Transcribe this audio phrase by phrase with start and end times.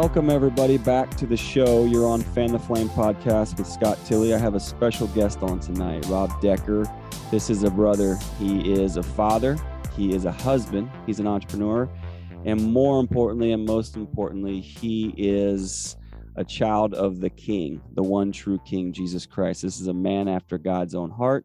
[0.00, 1.84] Welcome, everybody, back to the show.
[1.84, 4.32] You're on Fan the Flame podcast with Scott Tilley.
[4.32, 6.84] I have a special guest on tonight, Rob Decker.
[7.32, 8.16] This is a brother.
[8.38, 9.58] He is a father,
[9.96, 11.90] he is a husband, he's an entrepreneur,
[12.44, 15.96] and more importantly, and most importantly, he is
[16.36, 19.62] a child of the King, the one true King, Jesus Christ.
[19.62, 21.44] This is a man after God's own heart.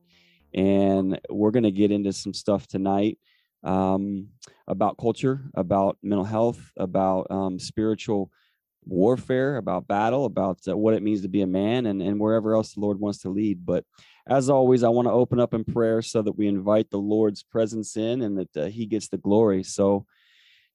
[0.53, 3.17] And we're going to get into some stuff tonight
[3.63, 4.27] um,
[4.67, 8.29] about culture, about mental health, about um, spiritual
[8.85, 12.55] warfare, about battle, about uh, what it means to be a man, and, and wherever
[12.55, 13.65] else the Lord wants to lead.
[13.65, 13.85] But
[14.27, 17.43] as always, I want to open up in prayer so that we invite the Lord's
[17.43, 19.63] presence in and that uh, He gets the glory.
[19.63, 20.05] So,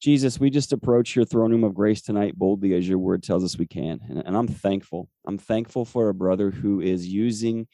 [0.00, 3.42] Jesus, we just approach your throne room of grace tonight boldly as your word tells
[3.42, 4.00] us we can.
[4.08, 5.08] And, and I'm thankful.
[5.26, 7.66] I'm thankful for a brother who is using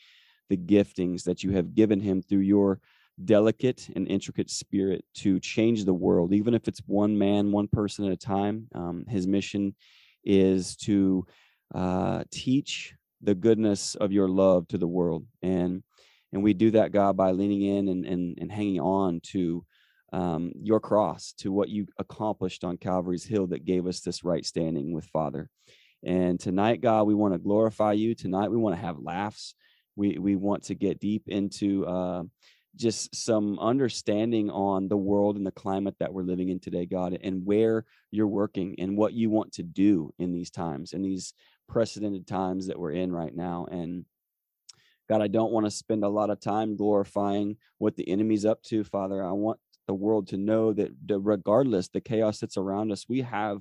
[0.48, 2.80] the giftings that you have given him through your
[3.22, 8.04] delicate and intricate spirit to change the world, even if it's one man, one person
[8.06, 8.68] at a time.
[8.74, 9.74] Um, his mission
[10.24, 11.26] is to
[11.74, 15.82] uh, teach the goodness of your love to the world, and
[16.32, 19.64] and we do that, God, by leaning in and and, and hanging on to
[20.12, 24.44] um, your cross, to what you accomplished on Calvary's Hill that gave us this right
[24.44, 25.48] standing with Father.
[26.04, 28.14] And tonight, God, we want to glorify you.
[28.14, 29.54] Tonight, we want to have laughs.
[29.96, 32.24] We we want to get deep into uh,
[32.76, 37.18] just some understanding on the world and the climate that we're living in today, God,
[37.22, 41.34] and where you're working and what you want to do in these times, in these
[41.68, 43.66] precedented times that we're in right now.
[43.70, 44.04] And
[45.08, 48.62] God, I don't want to spend a lot of time glorifying what the enemy's up
[48.64, 49.24] to, Father.
[49.24, 53.60] I want the world to know that regardless the chaos that's around us, we have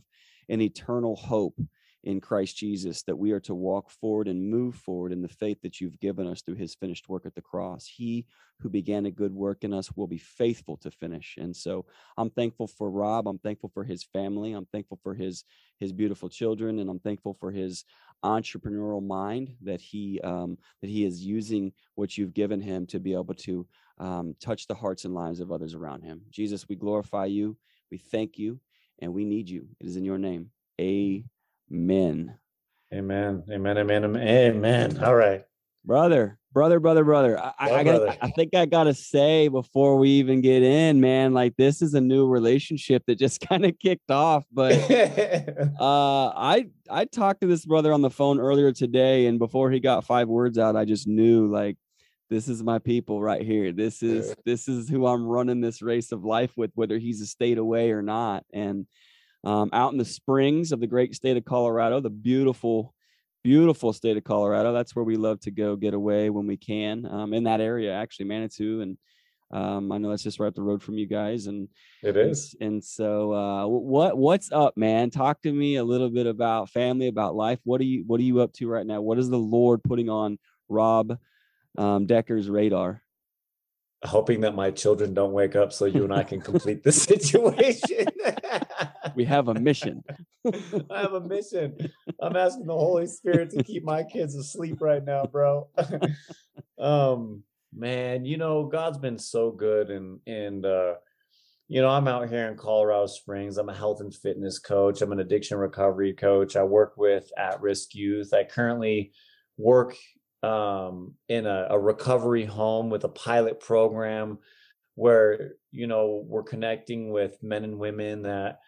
[0.49, 1.59] an eternal hope
[2.03, 5.61] in Christ Jesus, that we are to walk forward and move forward in the faith
[5.61, 7.85] that you've given us through his finished work at the cross.
[7.85, 8.25] He
[8.59, 11.35] who began a good work in us will be faithful to finish.
[11.37, 11.85] And so
[12.17, 13.27] I'm thankful for Rob.
[13.27, 14.53] I'm thankful for his family.
[14.53, 15.45] I'm thankful for his
[15.79, 17.83] his beautiful children, and I'm thankful for his
[18.23, 23.13] entrepreneurial mind that he um, that he is using what you've given him to be
[23.13, 26.21] able to um, touch the hearts and lives of others around him.
[26.29, 27.57] Jesus, we glorify you.
[27.91, 28.59] We thank you,
[28.99, 29.67] and we need you.
[29.79, 30.51] It is in your name.
[30.79, 31.29] Amen.
[31.71, 32.37] Amen.
[32.93, 33.43] Amen.
[33.49, 33.77] Amen.
[33.77, 34.15] Amen.
[34.17, 35.03] Amen.
[35.03, 35.43] All right.
[35.85, 37.37] Brother, brother, brother, brother.
[37.37, 38.15] I, oh, I, brother.
[38.21, 41.99] I think I gotta say before we even get in, man, like this is a
[41.99, 44.45] new relationship that just kind of kicked off.
[44.51, 44.73] But
[45.79, 49.79] uh I I talked to this brother on the phone earlier today, and before he
[49.79, 51.77] got five words out, I just knew like
[52.29, 53.71] this is my people right here.
[53.73, 57.25] This is this is who I'm running this race of life with, whether he's a
[57.25, 58.45] state away or not.
[58.53, 58.87] And
[59.43, 62.93] um, out in the springs of the great state of Colorado, the beautiful,
[63.43, 64.73] beautiful state of Colorado.
[64.73, 67.05] That's where we love to go get away when we can.
[67.05, 68.97] Um, in that area, actually, Manitou, and
[69.51, 71.45] um, I know that's just right up the road from you guys.
[71.45, 71.67] And
[72.01, 72.55] it is.
[72.59, 75.11] And, and so, uh, what what's up, man?
[75.11, 77.59] Talk to me a little bit about family, about life.
[77.63, 79.01] What are you What are you up to right now?
[79.01, 80.39] What is the Lord putting on
[80.69, 81.17] Rob
[81.77, 83.02] um, Decker's radar?
[84.03, 88.05] Hoping that my children don't wake up so you and I can complete the situation.
[89.15, 90.03] we have a mission.
[90.91, 91.77] I have a mission.
[92.21, 95.69] I'm asking the Holy Spirit to keep my kids asleep right now, bro.
[96.79, 97.43] um,
[97.73, 100.95] man, you know, God's been so good and and uh
[101.69, 103.57] you know, I'm out here in Colorado Springs.
[103.57, 105.01] I'm a health and fitness coach.
[105.01, 106.55] I'm an addiction recovery coach.
[106.55, 108.33] I work with at-risk youth.
[108.33, 109.13] I currently
[109.57, 109.95] work
[110.43, 114.37] um, in a, a recovery home with a pilot program
[114.95, 118.59] where you know we're connecting with men and women that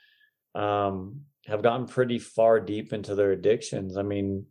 [0.56, 3.98] um, have gotten pretty far deep into their addictions.
[3.98, 4.46] I mean,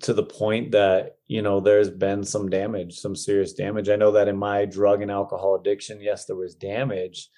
[0.00, 3.88] to the point that you know there's been some damage, some serious damage.
[3.88, 7.28] I know that in my drug and alcohol addiction, yes, there was damage,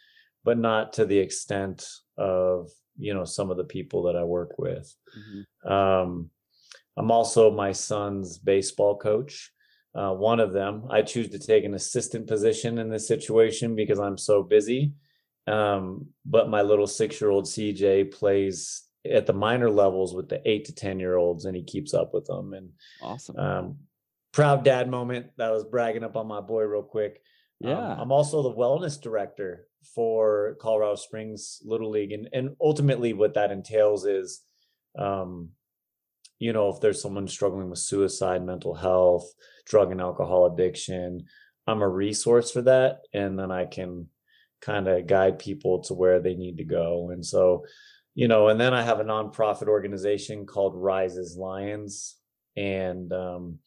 [0.44, 1.86] but not to the extent
[2.16, 4.94] of you know some of the people that I work with.
[5.16, 5.72] Mm-hmm.
[5.72, 6.30] Um,
[6.96, 9.52] I'm also my son's baseball coach.
[9.94, 13.98] Uh, one of them, I choose to take an assistant position in this situation because
[13.98, 14.92] I'm so busy.
[15.46, 20.40] Um, but my little six year old CJ plays at the minor levels with the
[20.48, 22.52] eight to 10 year olds and he keeps up with them.
[22.52, 22.70] And
[23.00, 23.38] awesome.
[23.38, 23.76] Um,
[24.32, 25.26] proud dad moment.
[25.38, 27.22] That was bragging up on my boy real quick.
[27.64, 27.92] Um, yeah.
[27.92, 32.12] Um, I'm also the wellness director for Colorado Springs Little League.
[32.12, 34.42] And, and ultimately, what that entails is
[34.98, 35.50] um,
[36.38, 39.32] you know, if there's someone struggling with suicide, mental health,
[39.64, 41.24] drug and alcohol addiction,
[41.66, 43.00] I'm a resource for that.
[43.12, 44.08] And then I can
[44.60, 47.10] kind of guide people to where they need to go.
[47.10, 47.64] And so,
[48.14, 52.16] you know, and then I have a nonprofit organization called Rise As Lions.
[52.56, 53.58] And, um,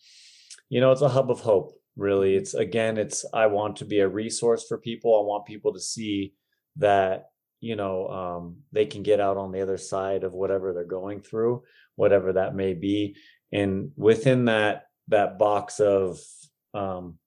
[0.70, 2.36] you know, it's a hub of hope, really.
[2.36, 5.20] It's again, it's, I want to be a resource for people.
[5.20, 6.34] I want people to see
[6.78, 7.26] that,
[7.62, 11.22] you know um, they can get out on the other side of whatever they're going
[11.22, 11.64] through
[12.00, 13.18] whatever that may be.
[13.52, 16.18] And within that that box of
[16.74, 17.20] um,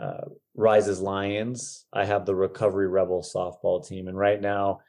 [0.00, 0.24] uh,
[0.54, 4.08] Rise As Lions i have the recovery rebel softball team.
[4.08, 4.80] And right now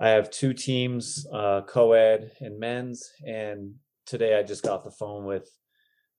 [0.00, 3.10] i have two teams uh, co-ed and men's.
[3.26, 3.74] And
[4.06, 5.50] today i just got the phone with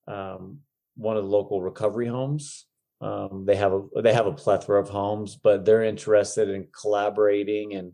[0.06, 0.58] um,
[0.96, 2.66] one of the local recovery homes.
[3.00, 7.74] Um, they have a they have a plethora of homes, but they're interested in collaborating
[7.74, 7.92] and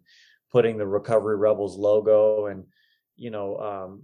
[0.51, 2.65] putting the Recovery Rebels logo and
[3.17, 4.03] you know um,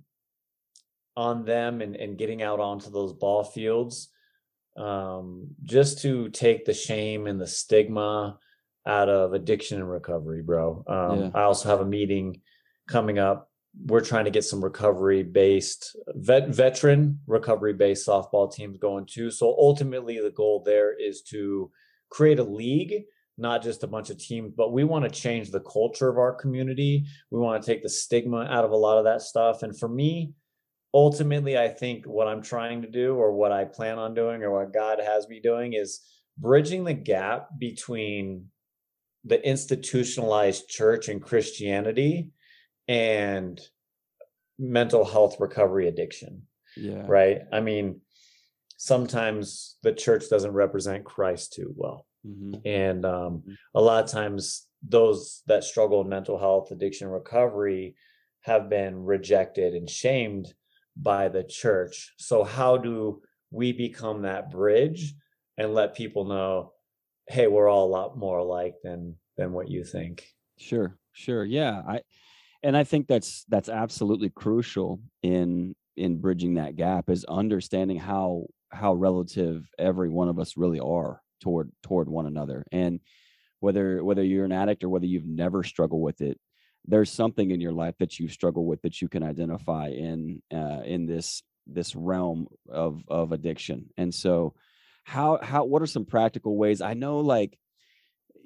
[1.17, 4.09] on them and, and getting out onto those ball fields
[4.77, 8.39] um, just to take the shame and the stigma
[8.87, 10.85] out of addiction and recovery, bro.
[10.87, 11.31] Um, yeah.
[11.35, 12.41] I also have a meeting
[12.89, 13.51] coming up
[13.87, 19.31] we're trying to get some recovery based vet veteran recovery based softball teams going too
[19.31, 21.71] so ultimately the goal there is to
[22.11, 23.05] create a league
[23.41, 26.33] not just a bunch of teams but we want to change the culture of our
[26.33, 29.79] community we want to take the stigma out of a lot of that stuff and
[29.79, 30.33] for me
[30.95, 34.51] ultimately i think what i'm trying to do or what i plan on doing or
[34.51, 36.01] what god has me doing is
[36.39, 38.47] bridging the gap between
[39.25, 42.31] the institutionalized church and christianity
[42.89, 43.61] and
[44.61, 46.43] mental health recovery addiction.
[46.77, 47.05] Yeah.
[47.07, 47.41] Right.
[47.53, 48.03] I mean,
[48.77, 52.07] sometimes the church doesn't represent Christ too well.
[52.27, 52.67] Mm-hmm.
[52.67, 53.53] And um, mm-hmm.
[53.75, 57.95] a lot of times, those that struggle in mental health, addiction, recovery
[58.43, 60.53] have been rejected and shamed
[60.97, 62.15] by the church.
[62.19, 65.15] So, how do we become that bridge
[65.59, 66.73] and let people know,
[67.29, 70.27] hey, we're all a lot more alike than than what you think?
[70.59, 71.45] Sure, sure.
[71.45, 71.83] Yeah.
[71.87, 72.01] I
[72.63, 78.47] and i think that's that's absolutely crucial in in bridging that gap is understanding how
[78.71, 83.01] how relative every one of us really are toward toward one another and
[83.61, 86.39] whether whether you're an addict or whether you've never struggled with it
[86.87, 90.81] there's something in your life that you struggle with that you can identify in uh,
[90.85, 94.55] in this this realm of of addiction and so
[95.05, 97.59] how how what are some practical ways i know like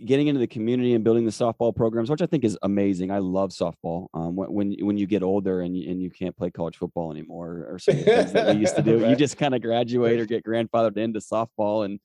[0.05, 3.11] getting into the community and building the softball programs, which I think is amazing.
[3.11, 4.09] I love softball.
[4.15, 7.13] Um, when, when when you get older and you, and you can't play college football
[7.13, 9.11] anymore, or some things that we used to do, right.
[9.11, 11.85] you just kind of graduate or get grandfathered into softball.
[11.85, 12.01] And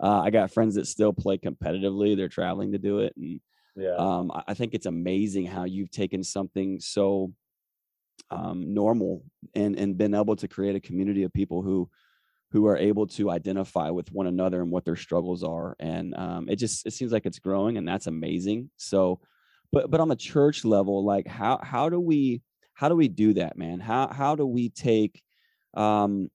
[0.00, 2.16] uh, I got friends that still play competitively.
[2.16, 3.40] They're traveling to do it, and
[3.76, 7.32] yeah, um, I think it's amazing how you've taken something so
[8.30, 9.24] um, normal
[9.54, 11.88] and and been able to create a community of people who
[12.50, 16.48] who are able to identify with one another and what their struggles are and um,
[16.48, 19.20] it just it seems like it's growing and that's amazing so
[19.72, 22.42] but but on the church level like how how do we
[22.74, 25.22] how do we do that man how how do we take
[25.74, 26.30] um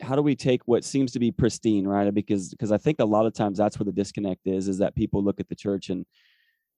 [0.00, 2.12] how do we take what seems to be pristine right?
[2.12, 4.94] Because because i think a lot of times that's where the disconnect is is that
[4.94, 6.06] people look at the church and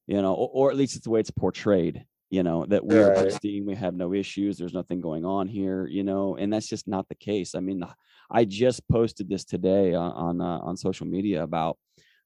[0.06, 3.08] you know or, or at least it's the way it's portrayed you know that we're
[3.08, 3.18] right.
[3.18, 6.88] pristine we have no issues there's nothing going on here you know and that's just
[6.88, 7.54] not the case.
[7.54, 7.82] I mean
[8.30, 11.76] i just posted this today on on, uh, on social media about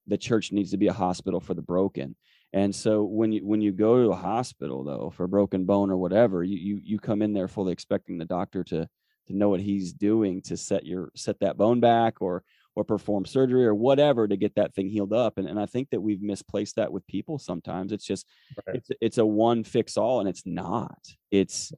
[0.07, 2.15] the church needs to be a hospital for the broken.
[2.53, 5.91] And so when you when you go to a hospital though for a broken bone
[5.91, 8.87] or whatever you you, you come in there fully expecting the doctor to
[9.27, 12.43] to know what he's doing to set your set that bone back or
[12.75, 15.37] or perform surgery or whatever to get that thing healed up.
[15.37, 17.91] And, and I think that we've misplaced that with people sometimes.
[17.91, 18.27] It's just
[18.67, 18.77] right.
[18.77, 20.99] it's it's a one fix all and it's not.
[21.31, 21.71] It's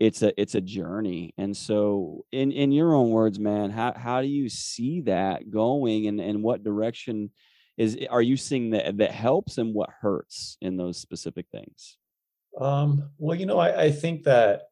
[0.00, 1.34] it's a it's a journey.
[1.36, 6.06] And so in in your own words, man, how how do you see that going
[6.06, 7.30] and and what direction
[7.76, 11.98] is are you seeing that that helps and what hurts in those specific things?
[12.58, 14.62] Um, well, you know, I, I think that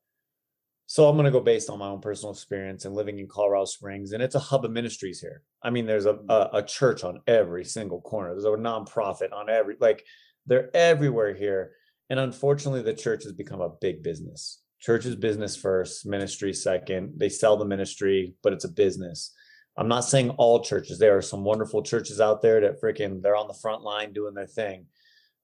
[0.89, 3.65] so I'm going to go based on my own personal experience and living in Colorado
[3.65, 5.43] Springs, and it's a hub of ministries here.
[5.61, 6.27] I mean, there's a, mm.
[6.31, 8.31] a, a church on every single corner.
[8.31, 10.05] There's a nonprofit on every like
[10.47, 11.73] they're everywhere here.
[12.09, 14.63] And unfortunately, the church has become a big business.
[14.81, 17.15] Church is business first, ministry second.
[17.17, 19.35] They sell the ministry, but it's a business.
[19.77, 21.01] I'm not saying all churches.
[21.01, 24.35] There are some wonderful churches out there that freaking they're on the front line doing
[24.35, 24.87] their thing.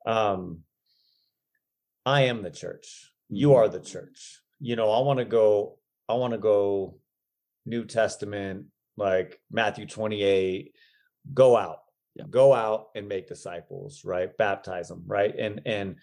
[0.06, 0.60] Um,
[2.06, 3.12] I am the church.
[3.28, 3.56] You mm-hmm.
[3.56, 5.78] are the church you know, I want to go,
[6.08, 7.00] I want to go
[7.66, 8.66] New Testament,
[8.96, 10.72] like Matthew 28,
[11.34, 11.80] go out,
[12.14, 12.24] yeah.
[12.30, 14.34] go out and make disciples, right?
[14.36, 15.34] Baptize them, right?
[15.36, 15.96] And and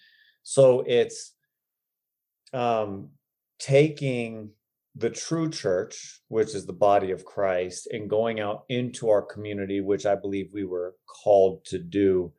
[0.43, 1.33] so it's
[2.53, 3.11] um
[3.59, 4.51] taking
[4.95, 9.79] the true church, which is the body of Christ, and going out into our community,
[9.79, 12.33] which I believe we were called to do,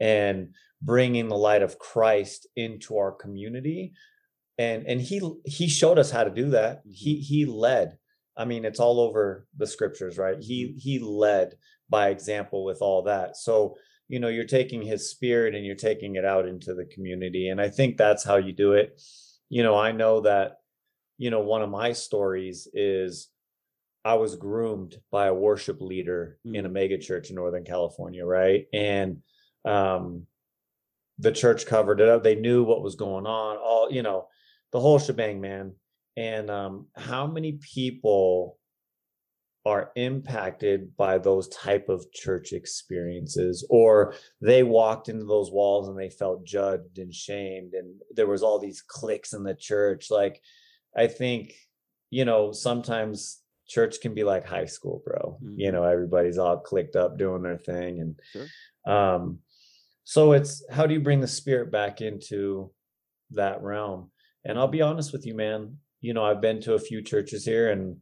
[0.00, 3.92] and bringing the light of Christ into our community
[4.58, 7.22] and and he he showed us how to do that he mm-hmm.
[7.22, 7.98] he led
[8.36, 10.78] i mean it's all over the scriptures right he mm-hmm.
[10.78, 11.54] he led
[11.88, 13.76] by example with all that so
[14.08, 17.48] you know, you're taking his spirit and you're taking it out into the community.
[17.48, 19.00] And I think that's how you do it.
[19.48, 20.58] You know, I know that,
[21.18, 23.28] you know, one of my stories is
[24.04, 26.56] I was groomed by a worship leader mm.
[26.56, 28.66] in a mega church in Northern California, right?
[28.72, 29.18] And
[29.64, 30.26] um,
[31.18, 32.22] the church covered it up.
[32.22, 34.28] They knew what was going on, all you know,
[34.72, 35.74] the whole shebang, man.
[36.16, 38.58] And um, how many people
[39.64, 45.98] are impacted by those type of church experiences or they walked into those walls and
[45.98, 50.40] they felt judged and shamed and there was all these cliques in the church like
[50.96, 51.52] i think
[52.10, 55.38] you know sometimes church can be like high school, bro.
[55.42, 55.58] Mm-hmm.
[55.58, 58.00] You know, everybody's all clicked up doing their thing.
[58.00, 58.94] And sure.
[58.94, 59.38] um,
[60.04, 62.70] so it's how do you bring the spirit back into
[63.32, 64.10] that realm?
[64.46, 65.76] And I'll be honest with you, man.
[66.00, 67.96] You know, I've been to a few churches here and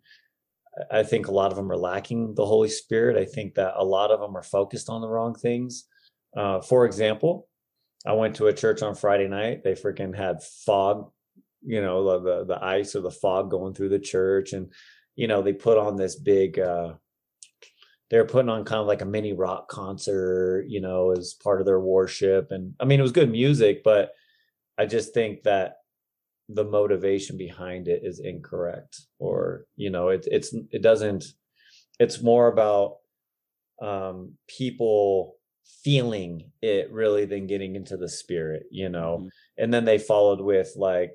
[0.91, 3.17] I think a lot of them are lacking the Holy Spirit.
[3.17, 5.85] I think that a lot of them are focused on the wrong things.
[6.37, 7.49] Uh, for example,
[8.07, 9.63] I went to a church on Friday night.
[9.63, 11.11] They freaking had fog,
[11.63, 14.73] you know, the the ice or the fog going through the church, and
[15.15, 16.95] you know, they put on this big uh
[18.11, 21.67] they're putting on kind of like a mini rock concert, you know, as part of
[21.67, 22.49] their worship.
[22.51, 24.13] And I mean, it was good music, but
[24.77, 25.77] I just think that
[26.49, 31.25] the motivation behind it is incorrect, or you know, it, it's it doesn't.
[31.99, 32.97] It's more about
[33.81, 35.37] um, people
[35.83, 39.19] feeling it really than getting into the spirit, you know.
[39.19, 39.29] Mm-hmm.
[39.63, 41.13] And then they followed with like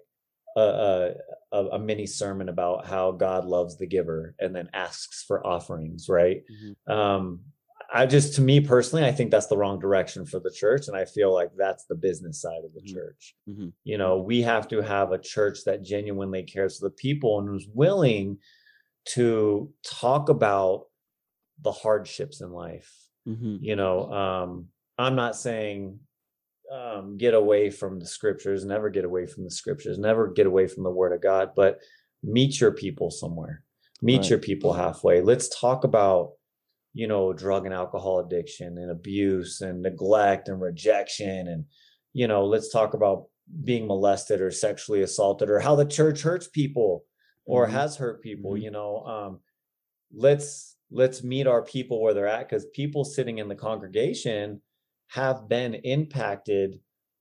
[0.58, 1.14] a,
[1.52, 6.08] a, a, mini sermon about how God loves the giver and then asks for offerings,
[6.10, 6.44] right?
[6.52, 6.92] Mm-hmm.
[6.92, 7.42] Um,
[7.92, 10.88] I just, to me personally, I think that's the wrong direction for the church.
[10.88, 12.94] And I feel like that's the business side of the mm-hmm.
[12.94, 13.36] church.
[13.50, 13.70] Mm-hmm.
[13.84, 17.56] You know, we have to have a church that genuinely cares for the people and
[17.56, 18.38] is willing
[19.06, 20.86] to talk about
[21.62, 22.94] the hardships in life.
[23.28, 23.58] Mm-hmm.
[23.62, 24.68] You know, um,
[24.98, 26.00] I'm not saying
[26.72, 30.68] um, get away from the scriptures, never get away from the scriptures, never get away
[30.68, 31.80] from the word of God, but
[32.22, 33.64] meet your people somewhere,
[34.02, 34.30] meet right.
[34.30, 35.22] your people halfway.
[35.22, 36.34] Let's talk about,
[36.94, 41.48] you know, drug and alcohol addiction and abuse and neglect and rejection.
[41.48, 41.66] And,
[42.14, 43.26] you know, let's talk about
[43.64, 47.04] being molested or sexually assaulted or how the church hurts people
[47.46, 47.76] or mm-hmm.
[47.76, 48.64] has hurt people, mm-hmm.
[48.64, 49.04] you know.
[49.06, 49.40] Um,
[50.14, 54.62] let's let's meet our people where they're at because people sitting in the congregation
[55.10, 56.80] have been impacted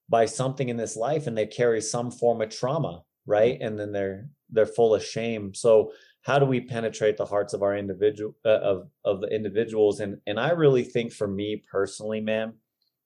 [0.09, 3.93] by something in this life and they carry some form of trauma right and then
[3.93, 5.93] they're they're full of shame so
[6.29, 10.19] how do we penetrate the hearts of our individual uh, of of the individuals and
[10.27, 12.53] and i really think for me personally man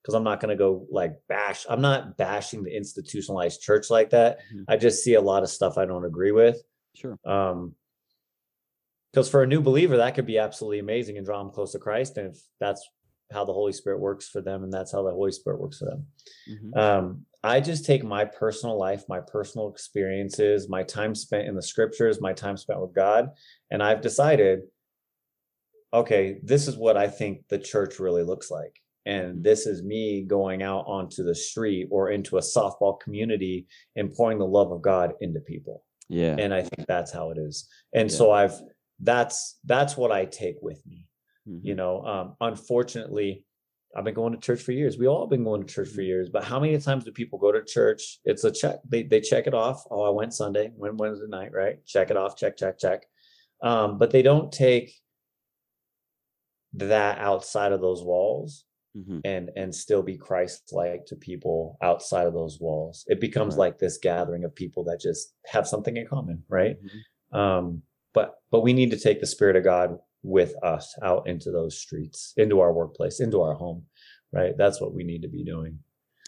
[0.03, 4.11] because i'm not going to go like bash i'm not bashing the institutionalized church like
[4.11, 4.65] that mm-hmm.
[4.69, 6.61] i just see a lot of stuff i don't agree with
[6.97, 7.73] sure um
[9.13, 11.79] because for a new believer that could be absolutely amazing and draw them close to
[11.79, 12.89] christ and if that's
[13.33, 15.87] how the Holy Spirit works for them, and that's how the Holy Spirit works for
[15.87, 16.07] them.
[16.51, 16.79] Mm-hmm.
[16.79, 21.63] Um, I just take my personal life, my personal experiences, my time spent in the
[21.63, 23.31] scriptures, my time spent with God,
[23.71, 24.61] and I've decided,
[25.93, 28.81] okay, this is what I think the church really looks like.
[29.05, 29.43] And mm-hmm.
[29.43, 34.39] this is me going out onto the street or into a softball community and pouring
[34.39, 35.85] the love of God into people.
[36.09, 36.37] Yeah.
[36.39, 37.69] And I think that's how it is.
[37.95, 38.17] And yeah.
[38.17, 38.61] so I've
[39.01, 41.09] that's that's what I take with me.
[41.49, 41.67] Mm-hmm.
[41.67, 43.45] You know, um, unfortunately,
[43.97, 44.97] I've been going to church for years.
[44.97, 46.29] We all been going to church for years.
[46.31, 48.19] But how many times do people go to church?
[48.25, 48.77] It's a check.
[48.89, 49.85] They they check it off.
[49.91, 51.85] Oh, I went Sunday, went Wednesday night, right?
[51.87, 52.37] Check it off.
[52.37, 53.05] Check, check, check.
[53.63, 54.95] Um, but they don't take
[56.75, 58.65] that outside of those walls
[58.97, 59.19] mm-hmm.
[59.25, 63.05] and and still be Christ-like to people outside of those walls.
[63.09, 63.61] It becomes right.
[63.61, 66.77] like this gathering of people that just have something in common, right?
[66.83, 67.39] Mm-hmm.
[67.39, 67.83] Um,
[68.15, 71.79] but but we need to take the spirit of God with us out into those
[71.79, 73.85] streets, into our workplace, into our home,
[74.33, 74.57] right?
[74.57, 75.79] That's what we need to be doing.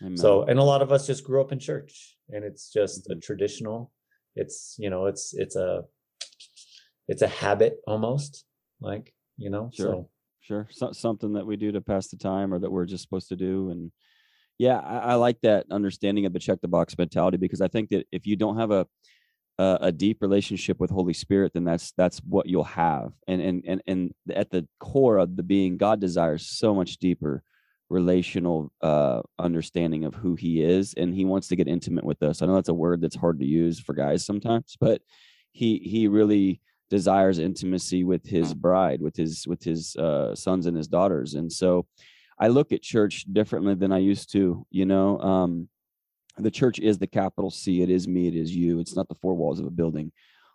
[0.02, 0.16] Amen.
[0.16, 3.18] So, and a lot of us just grew up in church and it's just mm-hmm.
[3.18, 3.92] a traditional,
[4.34, 5.84] it's, you know, it's, it's a,
[7.06, 8.44] it's a habit almost
[8.80, 9.86] like, you know, sure.
[9.86, 10.10] so.
[10.40, 10.68] Sure.
[10.70, 13.36] So, something that we do to pass the time or that we're just supposed to
[13.36, 13.70] do.
[13.70, 13.90] And
[14.58, 17.88] yeah, I, I like that understanding of the check the box mentality because I think
[17.90, 18.86] that if you don't have a,
[19.58, 23.12] a, a deep relationship with Holy Spirit, then that's that's what you'll have.
[23.28, 27.42] And and and and at the core of the being, God desires so much deeper
[27.90, 32.40] relational uh understanding of who he is and he wants to get intimate with us.
[32.40, 35.02] I know that's a word that's hard to use for guys sometimes but
[35.52, 40.76] he he really desires intimacy with his bride with his with his uh sons and
[40.76, 41.34] his daughters.
[41.34, 41.86] And so
[42.38, 45.68] i look at church differently than i used to you know um
[46.36, 47.82] the church is the capital C.
[47.82, 48.28] It is me.
[48.28, 48.80] It is you.
[48.80, 50.12] It's not the four walls of a building.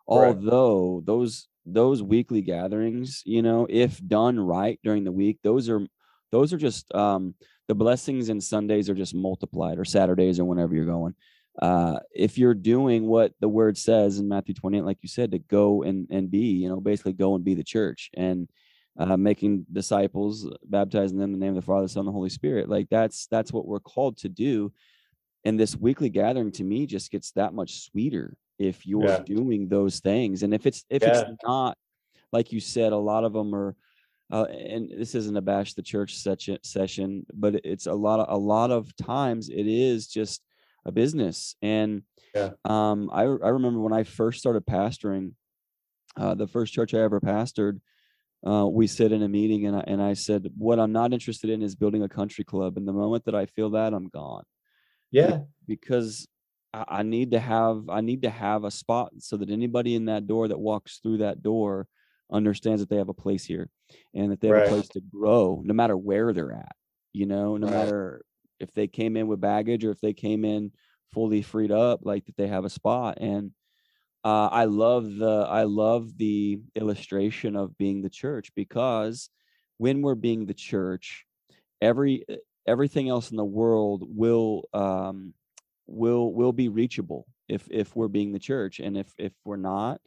[0.07, 5.86] Although those those weekly gatherings, you know, if done right during the week, those are
[6.31, 7.36] those are just um,
[7.67, 11.15] the blessings and Sundays are just multiplied, or Saturdays, or whenever you're going.
[11.62, 15.39] Uh, if you're doing what the word says in Matthew 28, like you said, to
[15.39, 18.50] go and and be, you know, basically go and be the church and
[18.98, 22.29] uh, making disciples, baptizing them in the name of the Father, Son, and the Holy
[22.29, 22.69] Spirit.
[22.69, 24.74] Like that's that's what we're called to do.
[25.46, 29.19] And this weekly gathering to me just gets that much sweeter if you're yeah.
[29.19, 30.43] doing those things.
[30.43, 31.22] And if it's if yeah.
[31.22, 31.77] it's not,
[32.31, 33.75] like you said, a lot of them are.
[34.31, 36.15] Uh, and this isn't a bash the church
[36.62, 40.43] session, but it's a lot of a lot of times it is just
[40.86, 41.55] a business.
[41.63, 42.03] And
[42.36, 42.51] yeah.
[42.63, 45.34] um, I I remember when I first started pastoring,
[46.15, 47.79] uh, the first church I ever pastored,
[48.46, 51.50] uh, we sit in a meeting and I, and I said, what I'm not interested
[51.50, 52.77] in is building a country club.
[52.77, 54.43] And the moment that I feel that, I'm gone.
[55.11, 56.27] Yeah, because
[56.73, 60.05] I, I need to have I need to have a spot so that anybody in
[60.05, 61.87] that door that walks through that door
[62.31, 63.69] understands that they have a place here
[64.13, 64.67] and that they have right.
[64.67, 66.75] a place to grow, no matter where they're at.
[67.13, 67.75] You know, no right.
[67.75, 68.21] matter
[68.59, 70.71] if they came in with baggage or if they came in
[71.11, 73.17] fully freed up, like that they have a spot.
[73.19, 73.51] And
[74.23, 79.29] uh, I love the I love the illustration of being the church because
[79.77, 81.25] when we're being the church,
[81.81, 82.25] every
[82.69, 85.33] everything else in the world will um,
[85.88, 89.99] will will be reachable if if we're being the church, and if if we're not,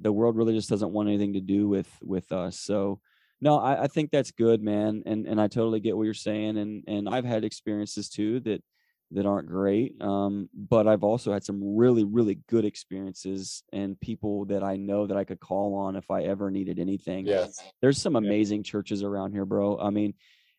[0.00, 2.58] the world really just doesn't want anything to do with with us.
[2.58, 3.00] So
[3.40, 6.56] no, I, I think that's good, man, and and I totally get what you're saying,
[6.56, 8.62] and and I've had experiences too that
[9.10, 10.00] that aren't great.
[10.02, 15.06] Um, but I've also had some really, really good experiences and people that I know
[15.06, 17.26] that I could call on if I ever needed anything.
[17.26, 17.58] Yes.
[17.80, 18.70] There's some amazing yeah.
[18.70, 19.78] churches around here, bro.
[19.78, 20.12] I mean,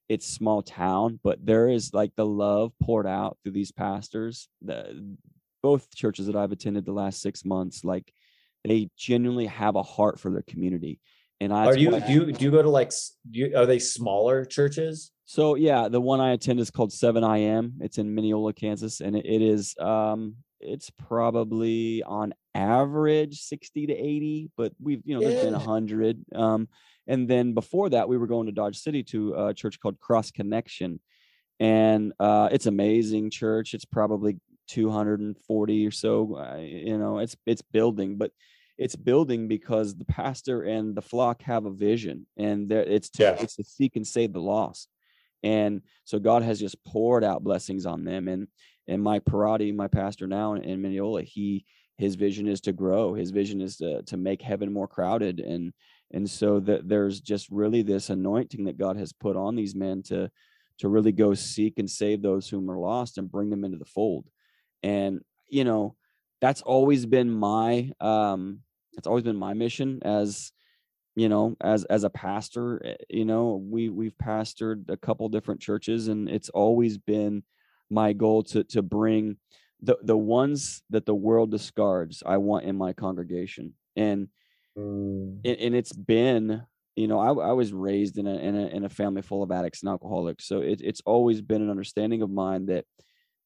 [0.09, 4.49] it's small town, but there is like the love poured out through these pastors.
[4.63, 5.15] The,
[5.61, 8.11] both churches that I've attended the last six months, like
[8.63, 10.99] they genuinely have a heart for their community.
[11.41, 12.91] And I are you do you do you go to like
[13.31, 15.11] you, are they smaller churches?
[15.25, 17.75] So yeah, the one I attend is called Seven I Am.
[17.79, 23.93] It's in Minneola, Kansas, and it, it is um it's probably on average 60 to
[23.93, 26.25] 80, but we've you know there's been a hundred.
[26.35, 26.67] Um,
[27.09, 30.31] and then before that, we were going to Dodge City to a church called Cross
[30.31, 31.01] Connection,
[31.59, 33.73] and uh, it's amazing church.
[33.73, 34.37] It's probably
[34.69, 36.37] 240 or so.
[36.37, 38.31] Uh, you know, it's it's building, but
[38.77, 43.37] it's building because the pastor and the flock have a vision, and it's to, yeah.
[43.39, 44.87] it's to seek and save the lost
[45.43, 48.47] and so god has just poured out blessings on them and
[48.87, 51.65] and mike parati my pastor now in, in Minneola he
[51.97, 55.73] his vision is to grow his vision is to to make heaven more crowded and
[56.11, 60.01] and so that there's just really this anointing that god has put on these men
[60.03, 60.29] to
[60.79, 63.85] to really go seek and save those whom are lost and bring them into the
[63.85, 64.25] fold.
[64.81, 65.95] And you know
[66.41, 68.61] that's always been my um
[68.93, 70.51] that's always been my mission as
[71.15, 75.59] you know as as a pastor eh, you know we we've pastored a couple different
[75.59, 77.43] churches and it's always been
[77.89, 79.37] my goal to to bring
[79.81, 83.73] the the ones that the world discards i want in my congregation.
[83.95, 84.29] And
[84.79, 85.39] mm.
[85.43, 86.63] and, it's been
[86.95, 89.51] you know I, I was raised in a, in a in a family full of
[89.51, 92.85] addicts and alcoholics so it, it's always been an understanding of mine that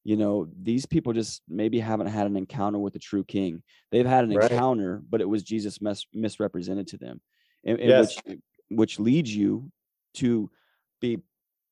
[0.04, 4.06] you know these people just maybe haven't had an encounter with the true king they've
[4.06, 4.50] had an right.
[4.50, 7.20] encounter but it was jesus mis- misrepresented to them
[7.64, 8.16] and, and yes.
[8.26, 8.38] which
[8.70, 9.70] which leads you
[10.14, 10.50] to
[11.00, 11.18] be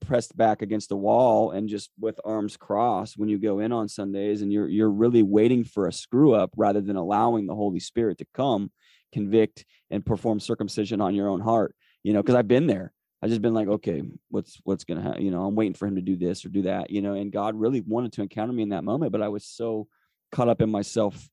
[0.03, 3.89] pressed back against the wall and just with arms crossed when you go in on
[3.89, 7.81] Sundays and you're you're really waiting for a screw up rather than allowing the Holy
[7.81, 8.71] Spirit to come
[9.13, 13.31] convict and perform circumcision on your own heart you know because I've been there I've
[13.31, 16.03] just been like okay what's what's gonna happen you know I'm waiting for him to
[16.03, 18.71] do this or do that you know and God really wanted to encounter me in
[18.71, 19.89] that moment but I was so
[20.31, 21.29] caught up in my self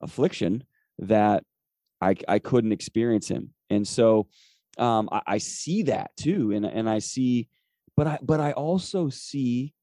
[0.00, 0.64] affliction
[0.98, 1.44] that
[2.00, 4.28] I I couldn't experience him and so
[4.78, 7.48] um, I, I see that too, and and I see,
[7.96, 9.74] but I but I also see,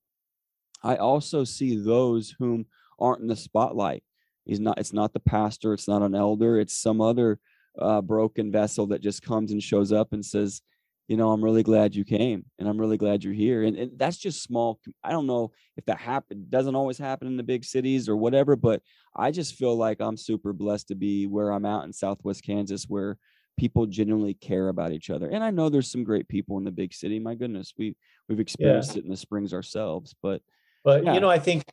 [0.83, 2.65] I also see those whom
[2.99, 4.03] aren't in the spotlight.
[4.49, 4.79] He's not.
[4.79, 5.73] It's not the pastor.
[5.73, 6.59] It's not an elder.
[6.59, 7.39] It's some other
[7.77, 10.61] uh, broken vessel that just comes and shows up and says,
[11.07, 13.63] you know, I'm really glad you came, and I'm really glad you're here.
[13.63, 14.79] And, and that's just small.
[15.03, 18.55] I don't know if that happen doesn't always happen in the big cities or whatever,
[18.55, 18.81] but
[19.15, 22.85] I just feel like I'm super blessed to be where I'm out in Southwest Kansas,
[22.87, 23.17] where
[23.59, 25.29] people genuinely care about each other.
[25.29, 27.19] And I know there's some great people in the big city.
[27.19, 27.95] My goodness, we
[28.27, 28.99] we've experienced yeah.
[28.99, 30.15] it in the springs ourselves.
[30.23, 30.41] But
[30.83, 31.13] but yeah.
[31.13, 31.63] you know, I think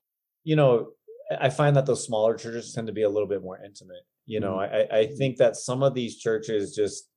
[0.44, 0.92] you know,
[1.40, 4.04] I find that those smaller churches tend to be a little bit more intimate.
[4.26, 4.94] You know, mm-hmm.
[4.94, 7.08] I I think that some of these churches just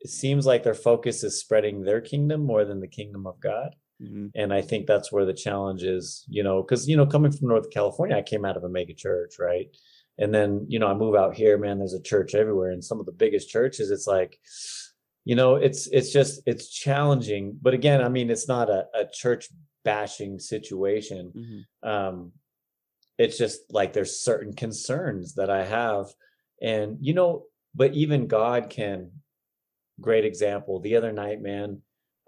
[0.00, 3.74] it seems like their focus is spreading their kingdom more than the kingdom of God.
[4.02, 4.26] Mm-hmm.
[4.34, 7.48] And I think that's where the challenge is, you know, because, you know, coming from
[7.48, 9.68] North California, I came out of a mega church, right?
[10.18, 13.00] and then you know i move out here man there's a church everywhere and some
[13.00, 14.38] of the biggest churches it's like
[15.24, 19.04] you know it's it's just it's challenging but again i mean it's not a, a
[19.12, 19.48] church
[19.84, 21.88] bashing situation Mhm.
[21.88, 22.32] um
[23.18, 26.06] it's just like there's certain concerns that i have
[26.62, 29.10] and you know but even god can
[30.00, 31.80] great example the other night man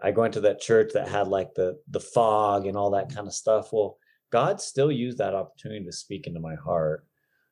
[0.02, 3.26] i went to that church that had like the the fog and all that kind
[3.26, 3.98] of stuff well
[4.30, 7.06] god still used that opportunity to speak into my heart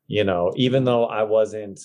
[0.07, 1.81] you know even though i wasn't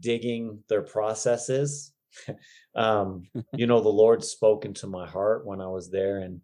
[0.00, 1.92] digging their processes
[2.76, 3.22] um
[3.54, 6.40] you know the lord spoke into my heart when i was there and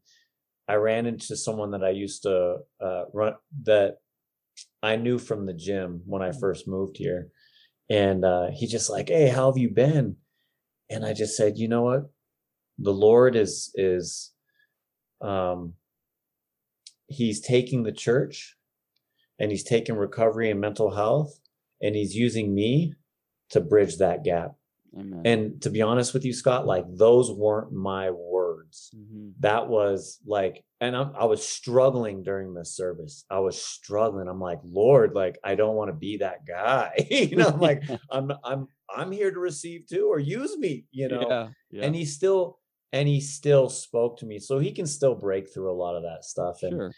[0.69, 3.97] i ran into someone that i used to uh run that
[4.83, 7.29] i knew from the gym when i first moved here
[7.91, 10.17] and uh he just like hey how have you been
[10.91, 12.11] and i just said you know what
[12.79, 14.33] the lord is is
[15.21, 15.75] um
[17.07, 18.57] he's taking the church
[19.39, 21.39] and he's taking recovery and mental health
[21.81, 22.95] and he's using me
[23.51, 24.53] to bridge that gap
[24.99, 25.23] Amen.
[25.25, 28.32] and to be honest with you, Scott, like those weren't my words.
[28.95, 29.33] Mhm.
[29.41, 33.25] That was like, and I, I was struggling during the service.
[33.31, 34.29] I was struggling.
[34.29, 36.93] I'm like, Lord, like I don't want to be that guy.
[37.11, 40.87] you know, I'm like I'm I'm I'm here to receive too, or use me.
[40.91, 41.85] You know, yeah, yeah.
[41.85, 42.59] and he still
[42.93, 46.03] and he still spoke to me, so he can still break through a lot of
[46.03, 46.63] that stuff.
[46.63, 46.93] And sure.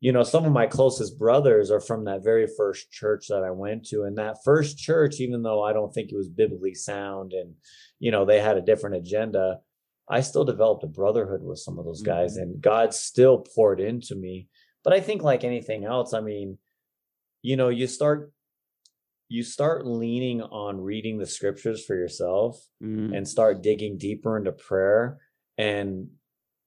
[0.00, 3.50] you know, some of my closest brothers are from that very first church that I
[3.50, 4.02] went to.
[4.02, 7.54] And that first church, even though I don't think it was biblically sound and,
[7.98, 9.58] you know, they had a different agenda,
[10.12, 14.14] I still developed a brotherhood with some of those guys and God still poured into
[14.14, 14.48] me.
[14.84, 16.58] But I think like anything else, I mean,
[17.42, 18.32] you know, you start
[19.28, 23.16] you start leaning on reading the scriptures for yourself Mhm.
[23.16, 25.18] and start digging deeper into prayer
[25.56, 26.10] and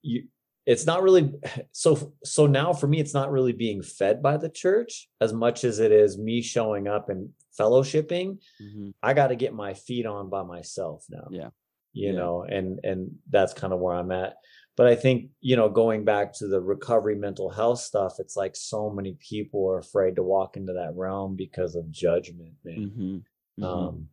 [0.01, 0.27] you
[0.65, 1.31] it's not really
[1.71, 5.63] so so now for me it's not really being fed by the church as much
[5.63, 7.29] as it is me showing up and
[7.59, 8.93] fellowshipping Mhm.
[9.03, 11.49] i got to get my feet on by myself now Yeah.
[11.95, 12.19] You Yeah.
[12.19, 14.35] know and and that's kind of where i'm at
[14.77, 18.55] but i think you know going back to the recovery mental health stuff it's like
[18.55, 23.23] so many people are afraid to walk into that realm because of judgment man Mhm.
[23.59, 23.65] Mhm.
[23.65, 24.09] um,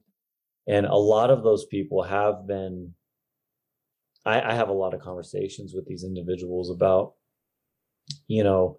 [0.67, 2.95] and a lot of those people have been
[4.25, 7.15] I, I have a lot of conversations with these individuals about
[8.29, 8.79] you know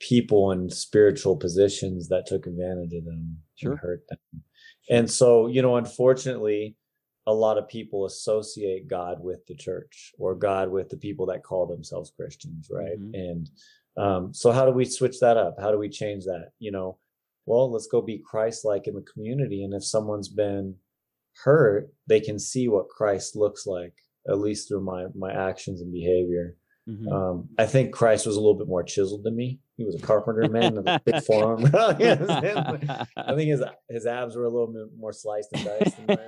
[0.00, 3.72] people in spiritual positions that took advantage of them Sure.
[3.72, 4.18] and hurt them
[4.90, 6.74] and so you know unfortunately
[7.26, 11.42] a lot of people associate god with the church or god with the people that
[11.44, 13.14] call themselves christians right Mhm.
[13.14, 13.50] and
[13.96, 16.98] um, so how do we switch that up how do we change that you know
[17.46, 20.74] well let's go be christ-like in the community and if someone's been
[21.44, 23.94] hurt they can see what christ looks like
[24.28, 26.56] at least through my my actions and behavior
[26.88, 27.12] Mhm.
[27.12, 29.60] um, I think Christ was a little bit more chiseled than me.
[29.76, 31.62] He was a carpenter man with a big forearm.
[31.72, 36.18] I think his his abs were a little bit more sliced and diced than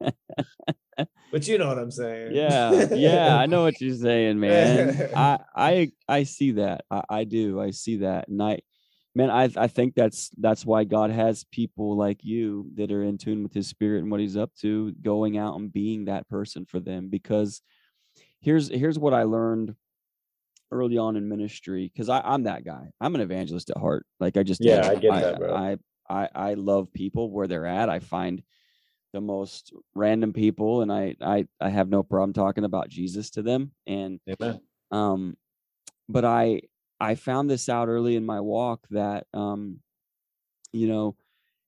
[0.00, 0.12] mine.
[1.34, 2.32] But, you know what I'm saying.
[2.32, 5.10] yeah yeah i know what you're saying man.
[5.16, 6.84] I i i see that.
[6.88, 7.60] I, I do.
[7.60, 8.28] I see that.
[8.28, 8.60] And i
[9.16, 13.18] man i i think that's that's why god has people like you that are in
[13.18, 16.66] tune with his spirit and what he's up to going out and being that person
[16.66, 17.08] for them.
[17.08, 17.62] Because
[18.40, 19.74] here's here's what i learned
[20.70, 22.90] early on in ministry because i'm that guy.
[23.00, 24.06] I'm an evangelist at heart.
[24.20, 24.96] Like i just Yeah, am.
[24.96, 25.52] I get that, bro.
[25.52, 27.88] I, I i love people where they're at.
[27.88, 28.40] I find
[29.14, 33.42] the most random people and I, I i have no problem talking about jesus to
[33.42, 34.60] them and Amen.
[34.90, 35.36] um
[36.08, 36.62] but i
[37.00, 39.78] i found this out early in my walk that um
[40.72, 41.16] you know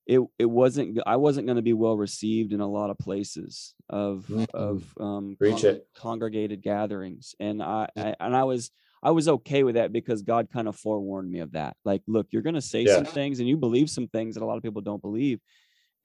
[0.05, 3.73] it it wasn't I wasn't going to be well received in a lot of places
[3.89, 4.47] of Mhm.
[4.53, 5.87] of um Preach con- it.
[5.95, 8.71] congregated gatherings and I, I and i was
[9.03, 12.27] i was okay with that because god kind of forewarned me of that like look
[12.31, 14.63] you're going to say some things and you believe some things that a lot of
[14.63, 15.39] people don't believe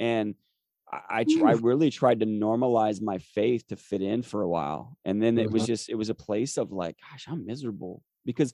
[0.00, 0.35] and
[0.92, 4.98] I, I really tried to normalize my faith to fit in for a while.
[5.05, 5.66] And then it was Mhm.
[5.66, 8.52] just it was a place of like, gosh, I'm miserable because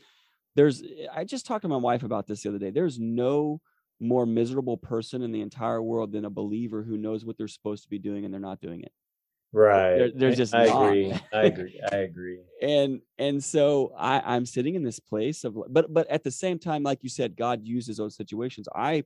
[0.54, 2.70] there's I just talked to my wife about this the other day.
[2.70, 3.60] There's no
[4.00, 7.82] more miserable person in the entire world than a believer who knows what they're supposed
[7.82, 8.92] to be doing and they're not doing it.
[9.52, 10.12] Right.
[10.14, 10.82] there's I- just I not.
[10.92, 11.12] agree.
[11.32, 11.80] I agree.
[11.92, 12.40] I agree.
[12.62, 16.58] And and so I I'm sitting in this place of but but at the same
[16.58, 18.66] time, like you said, God uses those situations.
[18.74, 19.04] I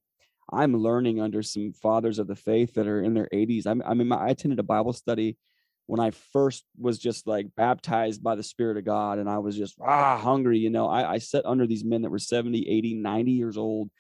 [0.53, 3.67] I'm learning under some fathers of the faith that are in their 80s.
[3.67, 5.38] I'm I mean my, I attended a Bible study
[5.87, 9.57] when I first was just like baptized by the Spirit of God and I was
[9.57, 10.88] just ah hungry, you know.
[10.88, 13.91] I, I sat under these men that were 70, 80, 90 years old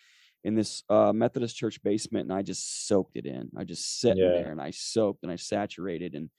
[0.44, 3.50] in this uh, Methodist church basement and I just soaked it in.
[3.56, 4.24] I just sat Yeah.
[4.24, 6.30] there and I soaked and I saturated and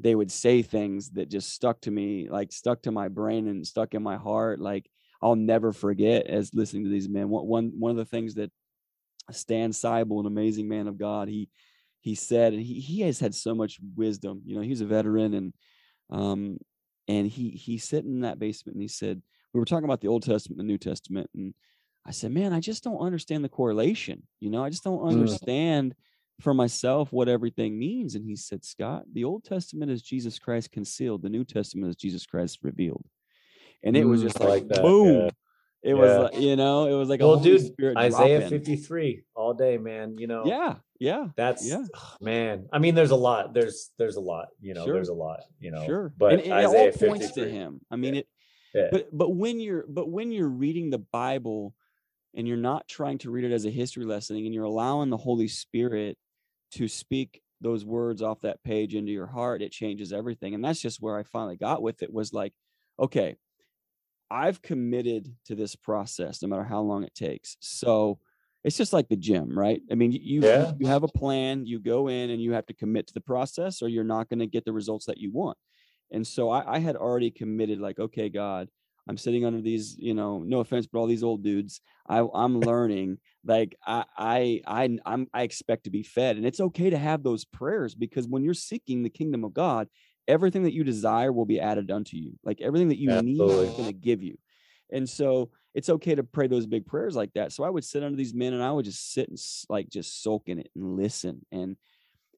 [0.00, 3.66] they would say things that just stuck to me, like stuck to my brain and
[3.66, 4.60] stuck in my heart.
[4.60, 4.90] Like
[5.22, 7.30] I'll never forget as listening to these men.
[7.30, 8.52] One one one of the things that
[9.32, 11.48] Stan Seibel, an amazing man of God, he
[12.00, 14.42] he said, and he he has had so much wisdom.
[14.44, 15.52] You know, he's a veteran, and
[16.10, 16.58] um,
[17.08, 20.08] and he he sat in that basement and he said, we were talking about the
[20.08, 21.54] Old Testament, the New Testament, and
[22.06, 24.22] I said, man, I just don't understand the correlation.
[24.38, 25.08] You know, I just don't Mm.
[25.08, 25.94] understand
[26.40, 28.14] for myself what everything means.
[28.14, 31.96] And he said, Scott, the Old Testament is Jesus Christ concealed, the New Testament is
[31.96, 33.04] Jesus Christ revealed.
[33.82, 35.22] And it was Mm, just I like, like that, boom.
[35.22, 35.30] yeah.
[35.86, 36.18] It was Yeah.
[36.18, 38.58] like, you know, it was like a well, dude, Spirit Isaiah drop-in.
[38.58, 40.18] 53 all day, man.
[40.18, 41.84] You know, Yeah, yeah, that's yeah.
[42.20, 42.68] man.
[42.72, 43.54] I mean, there's a lot.
[43.54, 44.48] There's there's a lot.
[44.60, 44.94] You know, Sure.
[44.94, 45.40] there's a lot.
[45.60, 46.12] You know, sure.
[46.18, 47.80] But and, and Isaiah it all points to him.
[47.90, 48.26] I mean, it
[48.74, 48.88] Yeah.
[48.90, 51.72] but but when you're but when you're reading the bible
[52.34, 55.16] and you're not trying to read it as a history lesson and you're allowing the
[55.16, 56.18] holy spirit
[56.72, 60.80] to speak those words off that page into your heart it changes everything and that's
[60.82, 62.52] just where i finally got with it was like
[62.98, 63.36] okay
[64.30, 68.18] i've committed to this process no matter how long it takes so
[68.64, 70.72] it's just like the gym right i mean you you, Yeah.
[70.78, 73.82] you have a plan you go in and you have to commit to the process
[73.82, 75.56] or you're not going to get the results that you want
[76.10, 78.68] and so I, I had already committed, like, okay, God,
[79.08, 81.80] I'm sitting under these, you know, no offense, but all these old dudes.
[82.08, 83.18] I, I'm learning.
[83.44, 87.22] Like I, I, I, I'm, I expect to be fed, and it's okay to have
[87.22, 89.88] those prayers because when you're seeking the kingdom of God,
[90.28, 92.38] everything that you desire will be added unto you.
[92.44, 93.66] Like everything that you need, Absolutely.
[93.66, 94.38] is going to give you.
[94.92, 97.52] And so it's okay to pray those big prayers like that.
[97.52, 100.22] So I would sit under these men, and I would just sit and like just
[100.22, 101.76] soak in it and listen and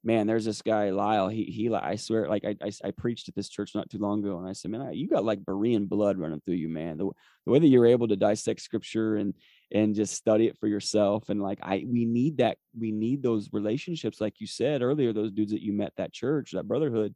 [0.05, 1.29] man, there's this guy Lyle.
[1.29, 3.98] He he like I swear, like I, I I preached at this church not too
[3.98, 6.68] long ago, and I said, man, I- you got like Berean blood running through you,
[6.68, 6.98] man.
[6.98, 7.11] The,
[7.44, 9.35] the way that you're able to dissect scripture and
[9.70, 13.51] and just study it for yourself, and like I we need that we need those
[13.53, 17.14] relationships, like you said earlier, those dudes that you met that church, that brotherhood.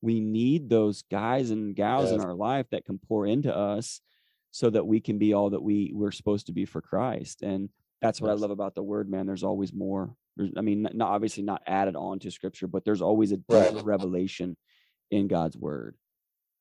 [0.00, 4.00] We need those guys and gals in our life that can pour into us,
[4.50, 7.42] so that we can be all that we we're supposed to be for Christ.
[7.42, 7.68] And
[8.00, 9.26] that's what I love about the word, man.
[9.26, 10.14] There's always more.
[10.36, 13.40] There's, I mean, not, not obviously not added on to scripture, but there's always a
[13.48, 13.74] Right.
[13.84, 14.56] revelation
[15.10, 15.96] in God's word.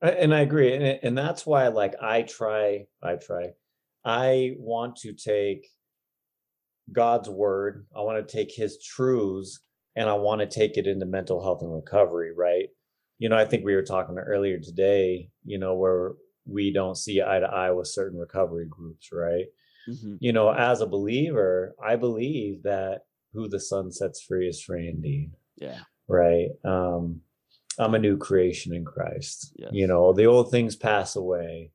[0.01, 3.53] And I agree, and and that's why, like, I try, I try,
[4.03, 5.67] I want to take
[6.91, 7.85] God's word.
[7.95, 9.59] I want to take His truths,
[9.95, 12.31] and I want to take it into mental health and recovery.
[12.35, 12.69] Right?
[13.19, 15.29] You know, I think we were talking earlier today.
[15.45, 16.13] You know, where
[16.45, 19.09] we don't see eye to eye with certain recovery groups.
[19.11, 19.45] Right?
[19.89, 20.17] Mhm.
[20.19, 23.01] You know, as a believer, I believe that
[23.33, 25.79] who the Son sets free is free indeed Yeah.
[26.07, 26.49] right?
[26.65, 27.21] Um,
[27.79, 29.53] I'm a new creation in Christ.
[29.55, 29.69] Yes.
[29.73, 31.71] You know, the old things pass away.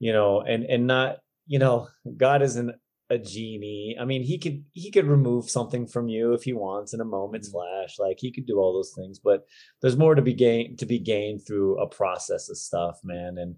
[0.00, 2.74] You know, and and not, you know, God isn't
[3.10, 3.96] a genie.
[4.00, 7.04] I mean, he could he could remove something from you if he wants in a
[7.04, 7.52] moment's Mhm.
[7.52, 7.98] flash.
[7.98, 9.46] Like he could do all those things, but
[9.80, 13.38] there's more to be gained to be gained through a process of stuff, man.
[13.38, 13.56] And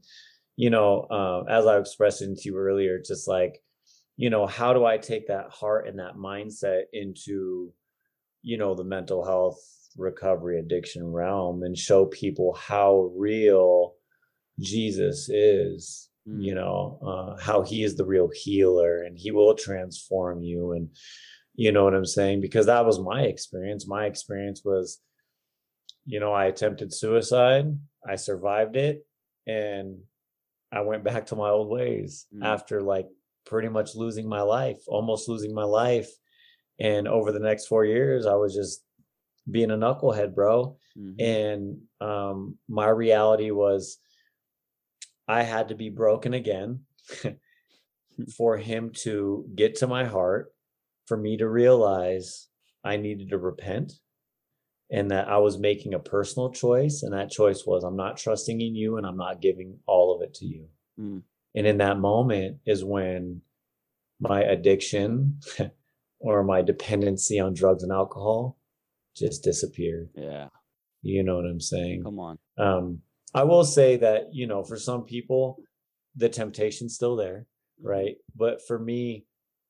[0.57, 3.63] you know, uh, as I expressed it to you earlier, just like,
[4.17, 7.73] you know, how do I take that heart and that mindset into
[8.43, 9.59] you know the mental health
[9.97, 13.95] recovery addiction realm and show people how real
[14.61, 16.57] jesus is you Mm.
[16.57, 20.89] know uh, how he is the real healer and he will transform you and
[21.55, 25.01] you know what i'm saying because that was my experience my experience was
[26.05, 27.67] you know i attempted suicide
[28.09, 29.07] i survived it
[29.47, 29.99] and
[30.73, 32.45] i went back to my old ways Mm.
[32.45, 33.07] after like
[33.45, 36.11] pretty much losing my life almost losing my life
[36.81, 38.85] and over the next four years i was just
[39.49, 41.15] being a knucklehead bro Mhm.
[41.21, 43.99] and um my reality was
[45.29, 46.81] i had to be broken again
[48.37, 50.53] for him to get to my heart
[51.07, 52.49] for me to realize
[52.85, 53.93] i needed to repent
[54.91, 58.61] and that i was making a personal choice and that choice was i'm not trusting
[58.61, 60.67] in you and i'm not giving all of it to you
[60.99, 61.23] Mm.
[61.55, 63.43] and in that moment is when
[64.19, 65.41] my addiction
[66.21, 68.57] or my dependency on drugs and alcohol
[69.15, 70.49] just disappeared Yeah.
[71.03, 72.39] you know what i'm saying Come on.
[72.57, 73.03] um
[73.37, 75.59] i will say that you know for some people
[76.17, 77.47] the temptation's still there
[77.81, 77.89] mm-hmm.
[77.89, 78.17] right?
[78.35, 79.25] But for me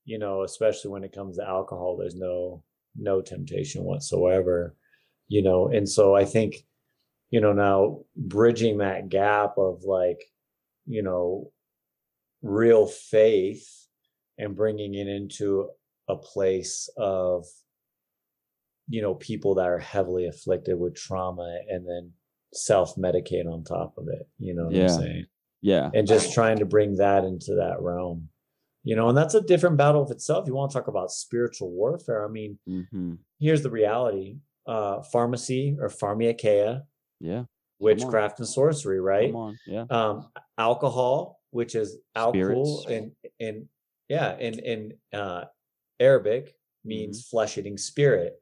[0.05, 2.63] you know especially when it comes to alcohol there's no
[2.97, 4.75] no temptation whatsoever
[5.29, 5.69] you know?
[5.69, 6.65] And so i think
[7.31, 10.23] you know now bridging that gap of like
[10.87, 11.51] you know
[12.43, 13.69] real faith
[14.39, 15.69] and bringing it into
[16.09, 17.45] a place of
[18.89, 22.13] you know people that are heavily afflicted with trauma and then
[22.55, 24.83] self-medicate on top of it you know what Yeah.
[24.83, 25.27] i'm saying
[25.63, 25.91] Yeah.
[25.95, 28.29] and just trying to bring that into that realm
[28.85, 31.71] you know and that's a different battle of itself you want to talk about spiritual
[31.71, 36.83] warfare i mean hmm here's the reality uh pharmacy or pharmakeia
[37.21, 37.45] Yeah.
[37.79, 39.59] witchcraft and sorcery right Come on.
[39.67, 39.85] Yeah.
[39.91, 40.29] um
[40.59, 43.15] alcohol which is alcohol Spirits.
[43.39, 43.69] in in
[44.09, 45.45] yeah in in uh
[46.01, 46.55] arabic
[46.85, 47.31] means Mm-hmm.
[47.37, 48.41] flesh eating spirit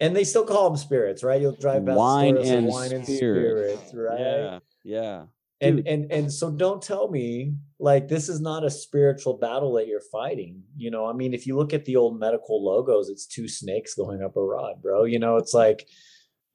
[0.00, 1.40] and they still call them spirits, right?
[1.40, 3.78] You'll drive past Wine and wine and spirit.
[3.78, 4.20] spirits, right?
[4.20, 5.22] Yeah, yeah.
[5.60, 5.86] and Dude.
[5.86, 10.02] and and so don't tell me like this is not a spiritual battle that you're
[10.12, 13.48] fighting you know i mean if you look at the old medical logos it's two
[13.48, 15.88] snakes going up a rod bro you know it's like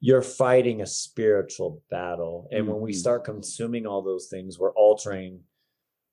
[0.00, 2.96] you're fighting a spiritual battle and when we Mhm.
[3.04, 5.40] start consuming all those things we're altering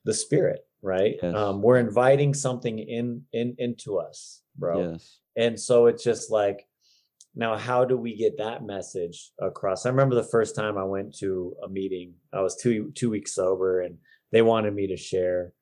[0.06, 1.36] the spirit right Yes.
[1.36, 5.20] um we're inviting something in in into us bro Yes.
[5.36, 6.68] and so it's just like,
[7.36, 9.86] now how do we get that message across?
[9.86, 12.15] I remember the first time I went to a meeting.
[12.34, 13.98] I was two two weeks sober, and
[14.32, 15.54] they wanted me to share,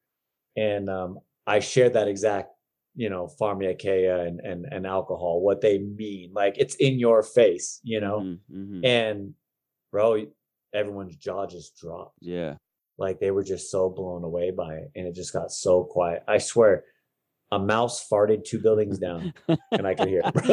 [0.55, 2.49] and um, I shared that exact,
[2.95, 7.79] you know, pharmakeia and and and alcohol, what they mean, like it's in your face,
[7.83, 8.85] you know, Mhm, mhm.
[8.85, 9.33] and
[9.91, 10.25] bro,
[10.73, 12.55] everyone's jaw just dropped Yeah.
[12.97, 16.23] like they were just so blown away by it and it just got so quiet
[16.27, 16.83] i swear
[17.51, 19.33] a mouse farted two buildings down
[19.71, 20.49] and i could hear you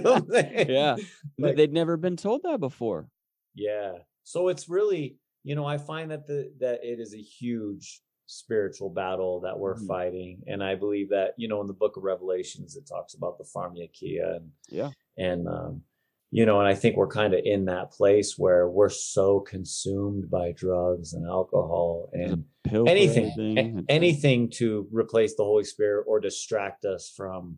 [0.00, 0.70] know what I'm saying?
[0.70, 0.96] Yeah.
[1.38, 3.08] Like- They'd never been told that before.
[3.54, 3.92] yeah
[4.24, 8.90] so it's really you know i find that the that it is a huge spiritual
[8.90, 9.86] battle that we're Mhm.
[9.86, 13.38] fighting and i believe that you know in the book of revelations it talks about
[13.38, 14.90] the Pharmakeia and Yeah.
[15.16, 15.82] and um
[16.30, 20.30] you know and i think we're kind of in that place where we're so consumed
[20.30, 22.44] by drugs and alcohol and
[22.86, 27.56] anything a- anything to replace the holy spirit or distract us from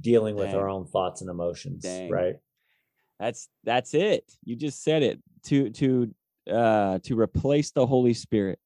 [0.00, 0.56] dealing with Dang.
[0.60, 2.10] our own thoughts and emotions Dang.
[2.10, 2.36] right
[3.18, 4.24] That's that's it.
[4.44, 5.20] You just said it.
[5.44, 6.12] To to
[6.50, 8.58] uh to replace the Holy Spirit.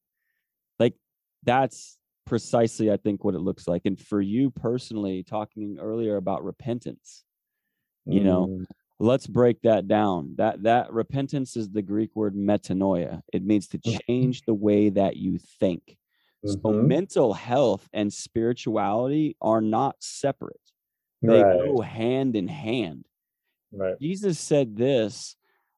[0.79, 0.95] Like
[1.43, 3.83] that's precisely I think what it looks like.
[3.85, 7.25] And for you personally talking earlier about repentance,
[8.07, 8.65] you know, Mm,
[8.99, 10.35] let's break that down.
[10.37, 13.23] That that repentance is the Greek word metanoia.
[13.33, 13.99] It means to Mhm.
[14.09, 15.97] change the way that you think.
[16.45, 20.61] So mhm, mental health and spirituality are not separate.
[21.23, 23.07] They right, go hand in hand.
[23.73, 25.37] right Jesus said this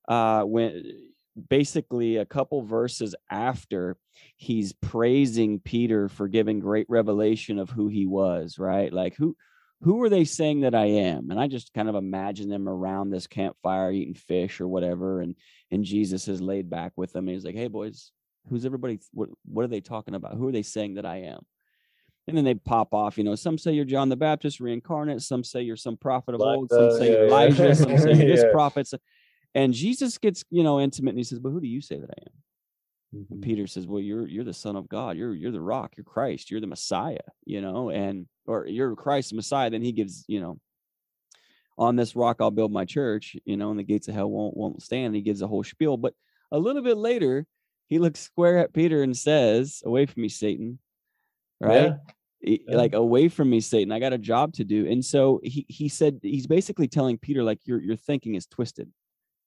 [0.09, 1.13] uh, when
[1.49, 3.97] basically a couple verses after
[4.37, 8.93] he's praising Peter for giving great revelation of who he was, right?
[8.93, 9.37] Like who
[9.83, 11.31] who are they saying that I am?
[11.31, 15.37] And I just kind of imagine them around this campfire eating fish or whatever, and
[15.71, 18.11] and Jesus is laid back with them, and he's like, "Hey boys,
[18.49, 18.99] who's everybody?
[19.13, 20.35] What what are they talking about?
[20.35, 21.41] Who are they saying that I am?"
[22.27, 23.17] And then they pop off.
[23.17, 25.23] You know, some say you're John the Baptist reincarnate.
[25.23, 26.71] Some say you're some prophet of Like old.
[26.71, 27.29] Some say yeah, you're yeah.
[27.29, 27.75] Elijah.
[27.75, 28.53] Some say you're this Yeah.
[28.53, 28.91] prophet.
[29.55, 32.11] And Jesus gets you know intimate, and he says, "But who do you say that
[32.11, 32.33] I am?"
[33.13, 33.43] And Mhm.
[33.43, 35.17] Peter says, "Well, you're you're the Son of God.
[35.17, 35.97] You're you're the Rock.
[35.97, 36.51] You're Christ.
[36.51, 37.19] You're the Messiah.
[37.45, 40.61] You know, and or you're Christ, the Messiah." Then he gives you know,
[41.77, 43.37] on this rock I'll build my church.
[43.45, 45.15] You know, and the gates of hell won't won't stand.
[45.15, 45.97] He gives a whole spiel.
[45.97, 46.15] But
[46.53, 47.47] a little bit later,
[47.89, 50.79] he looks square at Peter and says, "Away from me, Satan."
[51.61, 51.95] Right?
[52.43, 52.77] Yeah, Yeah.
[52.77, 55.89] like away from me satan i got a job to do and so he he
[55.89, 58.93] said he's basically telling peter like your your thinking is twisted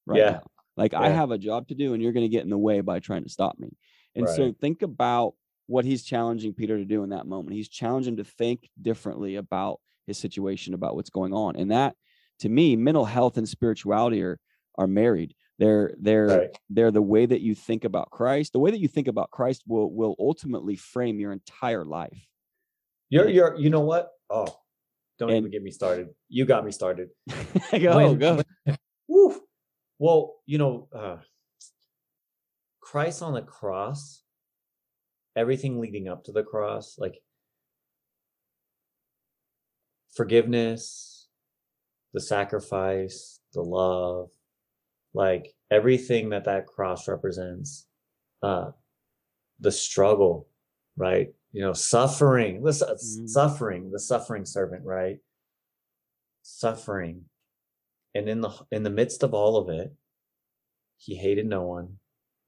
[0.06, 0.32] right Yeah.
[0.32, 0.44] now.
[0.82, 2.82] Like i have a job to do and you're going to get in the way
[2.82, 3.70] by trying to stop me
[4.16, 5.34] and so think about
[5.68, 9.80] what he's challenging peter to do in that moment he's challenging to think differently about
[10.08, 11.96] his situation about what's going on and that
[12.40, 14.38] to me mental health and spirituality are
[14.78, 16.58] are married they're they're right.
[16.70, 19.64] they're the way that you think about christ the way that you think about christ
[19.68, 22.26] will will ultimately frame your entire life
[23.10, 24.10] You're you're you know what?
[24.30, 24.48] Oh,
[25.20, 26.08] don't And- even get me started.
[26.30, 27.10] You got me started.
[27.86, 28.42] go When- go.
[30.02, 31.18] Well, you know, uh,
[32.80, 34.24] Christ on the cross,
[35.36, 37.22] everything leading up to the cross, like
[40.16, 41.28] forgiveness,
[42.16, 44.30] the sacrifice, the love,
[45.14, 47.86] like everything that that cross represents,
[48.42, 48.72] uh,
[49.60, 50.48] the struggle,
[50.98, 51.32] right?
[51.52, 53.30] You know, suffering, listen, Mhm.
[53.30, 55.20] suffering, the suffering servant, right?
[56.42, 57.30] Suffering
[58.16, 59.94] and in the in the midst of all of it
[60.98, 61.98] he hated no one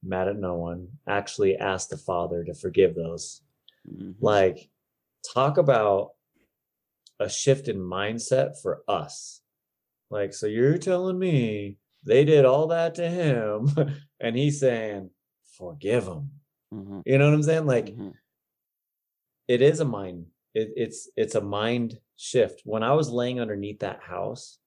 [0.04, 3.42] mad at no one actually asked the father to forgive those
[3.90, 4.16] Mhm.
[4.20, 4.70] like
[5.34, 6.12] talk about
[7.20, 9.42] a shift in mindset for us
[10.10, 13.70] like so you're telling me they did all that to him
[14.20, 15.10] and he's saying
[15.58, 16.32] forgive him
[16.74, 17.04] Mhm.
[17.06, 18.14] you know what i'm saying like Mhm.
[19.48, 23.80] it is a mind it, it's it's a mind shift when i was laying underneath
[23.80, 24.60] that house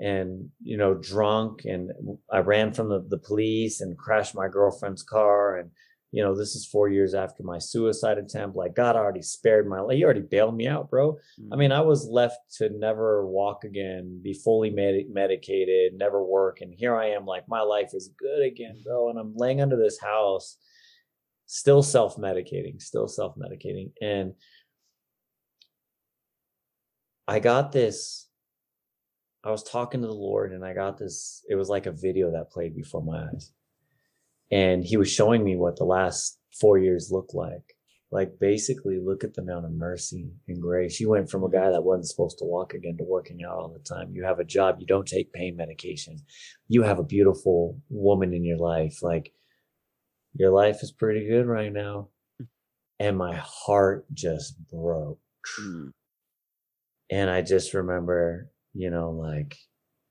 [0.00, 1.90] and you know drunk and
[2.32, 5.70] i ran from the, the police and crashed my girlfriend's car and
[6.10, 8.56] you know this is four years after my suicide attempt.
[8.56, 11.18] Like god already spared my life he already bailed me out bro.
[11.52, 11.58] I mm.
[11.58, 16.72] mean i was left to never walk again be fully med- medicated never work and
[16.74, 20.00] here i am like my life is good again bro and i'm laying under this
[20.00, 20.56] house
[21.46, 24.34] still self-medicating still self-medicating and
[27.28, 28.29] i got this
[29.44, 32.30] I was talking to the Lord and I got this, it was like a video
[32.32, 33.52] that played before my eyes.
[34.50, 37.76] And he was showing me what the last four years looked like.
[38.12, 40.98] Like basically look at the amount of mercy and grace.
[40.98, 43.72] You went from a guy that wasn't supposed to walk again to working out all
[43.72, 44.10] the time.
[44.12, 44.76] You have a job.
[44.80, 46.18] You don't take pain medication.
[46.66, 48.98] You have a beautiful woman in your life.
[49.00, 49.32] Like
[50.34, 52.08] your life is pretty good right now.
[52.98, 55.20] And my heart just broke.
[55.60, 55.92] Mm.
[57.10, 59.56] And I just remember, you know, like,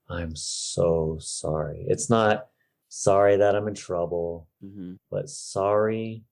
[0.09, 1.85] I'm so sorry.
[1.87, 2.47] It's not
[2.87, 6.23] sorry that I'm in trouble, hmm but sorry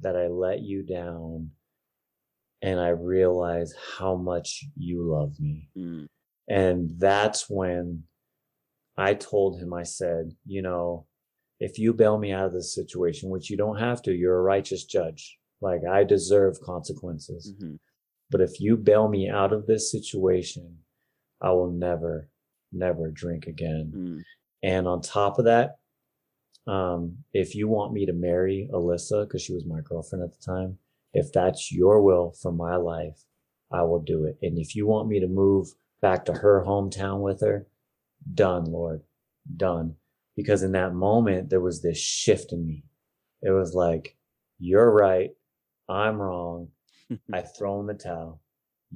[0.00, 1.50] that I let you down.
[2.62, 5.68] And I realize how much you love me.
[5.76, 6.06] Mm.
[6.48, 8.04] And that's when
[8.96, 11.06] I told him, I said, you know,
[11.60, 14.42] if you bail me out of this situation, which you don't have to, you're a
[14.42, 15.38] righteous judge.
[15.60, 17.52] Like I deserve consequences.
[17.58, 17.76] hmm
[18.30, 20.78] But if you bail me out of this situation,
[21.40, 22.28] I will never,
[22.72, 23.92] never drink again.
[23.94, 24.22] Mm.
[24.62, 25.76] And on top of that,
[26.66, 30.44] um, if you want me to marry Alyssa, because she was my girlfriend at the
[30.44, 30.78] time,
[31.12, 33.24] if that's your will for my life,
[33.70, 34.38] I will do it.
[34.42, 35.68] And if you want me to move
[36.00, 37.66] back to her hometown with her,
[38.34, 39.02] done, Lord,
[39.56, 39.96] done.
[40.36, 42.84] Because in that moment, there was this shift in me.
[43.42, 44.16] It was like,
[44.58, 45.30] you're right.
[45.88, 46.68] I'm wrong.
[47.32, 48.40] I throw in the towel.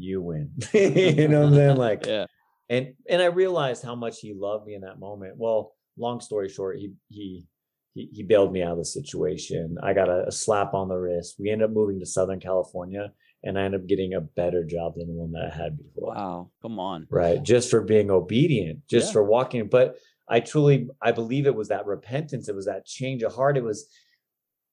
[0.01, 0.51] You win.
[0.72, 1.76] you know what I'm saying?
[1.76, 2.26] Like, yeah.
[2.68, 5.34] and and I realized how much he loved me in that moment.
[5.36, 7.46] Well, long story short, he he
[7.94, 9.76] he, he bailed me out of the situation.
[9.82, 11.36] I got a, a slap on the wrist.
[11.38, 14.94] We ended up moving to Southern California, and I ended up getting a better job
[14.96, 16.14] than the one that I had before.
[16.14, 16.51] Wow.
[16.62, 17.07] Come on.
[17.11, 19.12] Right, just for being obedient, just Yeah.
[19.14, 19.66] for walking.
[19.68, 19.96] But
[20.28, 22.48] I truly, I believe it was that repentance.
[22.48, 23.57] It was that change of heart.
[23.57, 23.88] It was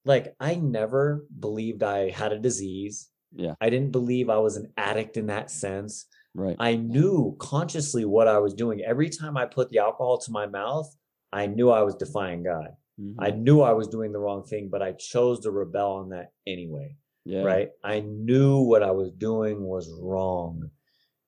[0.05, 3.09] like I never believed I had a disease.
[3.37, 3.53] Yeah.
[3.61, 6.05] I didn't believe I was an addict in that sense.
[6.33, 6.55] Right.
[6.59, 8.81] I knew consciously what I was doing.
[8.81, 10.93] Every time I put the alcohol to my mouth,
[11.31, 12.69] I knew I was defying God.
[12.99, 13.15] Mhm.
[13.19, 16.31] I knew I was doing the wrong thing, but I chose to rebel on that
[16.45, 16.97] anyway.
[17.25, 17.43] yeah.
[17.43, 17.71] Right.
[17.83, 20.71] I knew what I was doing was wrong.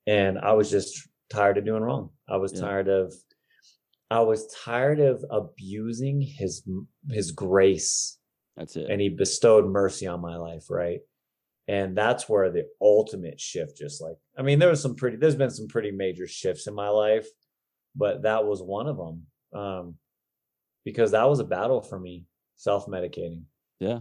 [0.07, 2.11] And I was just tired of doing wrong.
[2.27, 2.61] I was Yeah.
[2.61, 3.13] tired of
[4.11, 6.63] I was tired of abusing his
[7.11, 8.17] his grace
[8.57, 8.89] That's it.
[8.89, 11.01] and he bestowed mercy on my life, right?
[11.69, 15.35] And that's where the ultimate shift just like I mean there was some pretty there's
[15.35, 17.27] been some pretty major shifts in my life,
[17.95, 19.27] but that was one of them.
[19.53, 19.95] Um
[20.83, 23.43] because that was a battle for me, self-medicating.
[23.79, 23.99] Yeah.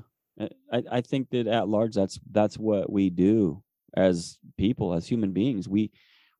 [0.72, 3.62] I- I, think that at large that's that's what we do
[3.94, 5.68] as people, as human beings.
[5.68, 5.90] We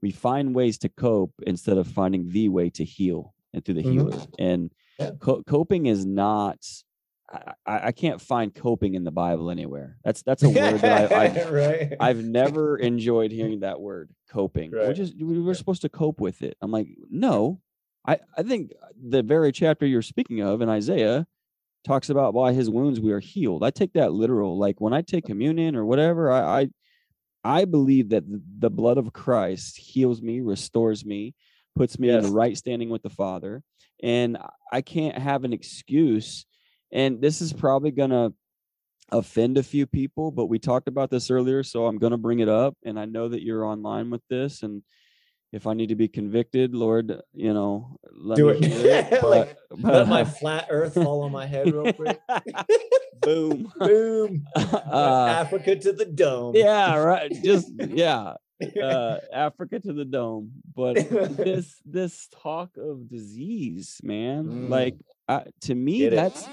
[0.00, 3.82] we find ways to cope instead of finding the way to heal and through the
[3.82, 3.92] Mhm.
[3.92, 4.18] healer.
[4.38, 5.10] And Yeah.
[5.18, 6.58] co- coping is not
[7.30, 9.98] I, I can't find coping in the Bible anywhere.
[10.04, 11.94] That's that's a word that I, I've right.
[12.00, 14.70] I've never enjoyed hearing that word coping.
[14.72, 16.56] We're just we we're supposed to cope with it.
[16.60, 17.60] I'm like, no.
[18.06, 21.26] I, I think the very chapter you're speaking of in Isaiah
[21.84, 23.62] talks about by his wounds we are healed.
[23.62, 24.58] I take that literal.
[24.58, 26.68] Like when I take communion or whatever, I I,
[27.44, 31.34] I believe that the, the blood of Christ heals me, restores me,
[31.76, 33.62] puts me in the right standing with the Father.
[34.02, 34.38] And
[34.72, 36.46] I can't have an excuse.
[36.92, 38.32] And this is probably gonna
[39.10, 42.40] offend a few people, but we talked about this earlier, so I'm going to bring
[42.40, 42.76] it up.
[42.84, 44.82] And I know that you're online with this, and
[45.50, 49.10] if I need to be convicted, Lord, you know, let Do me it.
[49.12, 49.22] it.
[49.24, 52.20] Like, but- Let my flat earth fall on my head real quick.
[53.22, 53.72] boom.
[53.78, 54.44] Boom.
[54.54, 56.54] Uh, Africa to the dome.
[56.54, 57.32] yeah, right.
[57.42, 58.34] Just yeah,
[58.82, 60.50] uh, Africa to the dome.
[60.76, 64.68] But this this talk of disease, man, Mm.
[64.68, 66.48] like I, to me, Get it.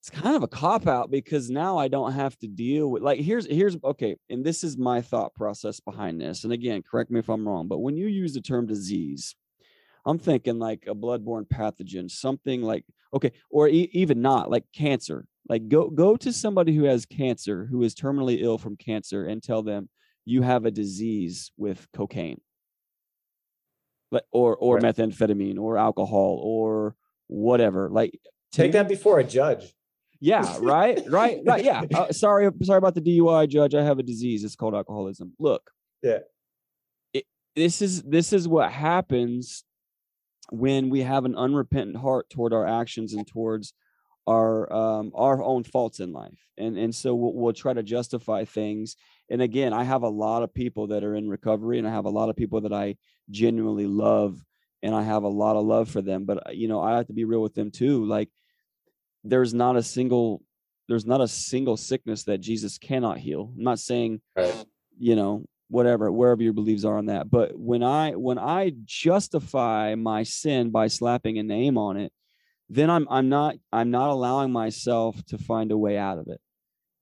[0.00, 3.20] It's kind of a cop out because now I don't have to deal with like
[3.20, 6.44] here's here's okay, and this is my thought process behind this.
[6.44, 9.34] And again, correct me if I'm wrong, but when you use the term disease,
[10.06, 15.26] I'm thinking like a bloodborne pathogen, something like okay, or e- even not like cancer.
[15.48, 19.42] Like go go to somebody who has cancer, who is terminally ill from cancer, and
[19.42, 19.88] tell them
[20.24, 22.40] you have a disease with cocaine,
[24.30, 24.84] or or Right.
[24.94, 26.94] methamphetamine or alcohol or
[27.26, 27.90] whatever.
[27.90, 28.18] Like
[28.52, 29.74] Take that before a judge.
[30.20, 31.64] Yeah, right, right, right.
[31.64, 31.82] Yeah.
[31.94, 33.74] Uh, sorry, sorry about the DUI, judge.
[33.74, 34.44] I have a disease.
[34.44, 35.32] It's called alcoholism.
[35.38, 35.70] Look.
[36.02, 36.18] Yeah.
[37.12, 39.64] It, this is this is what happens
[40.50, 43.74] when we have an unrepentant heart toward our actions and towards
[44.26, 48.44] our um our own faults in life and and so we'll, we'll try to justify
[48.44, 48.96] things
[49.30, 52.04] and again i have a lot of people that are in recovery and i have
[52.04, 52.94] a lot of people that i
[53.30, 54.38] genuinely love
[54.82, 57.06] and i have a lot of love for them but uh, you know i have
[57.06, 58.28] to be real with them too like
[59.24, 60.42] there's not a single
[60.88, 64.64] there's not a single sickness that jesus cannot heal i'm not saying Right.
[64.98, 69.94] you know whatever wherever your beliefs are on that but when i when i justify
[69.96, 72.12] my sin by slapping a name on it
[72.70, 76.40] then i'm i'm not i'm not allowing myself to find a way out of it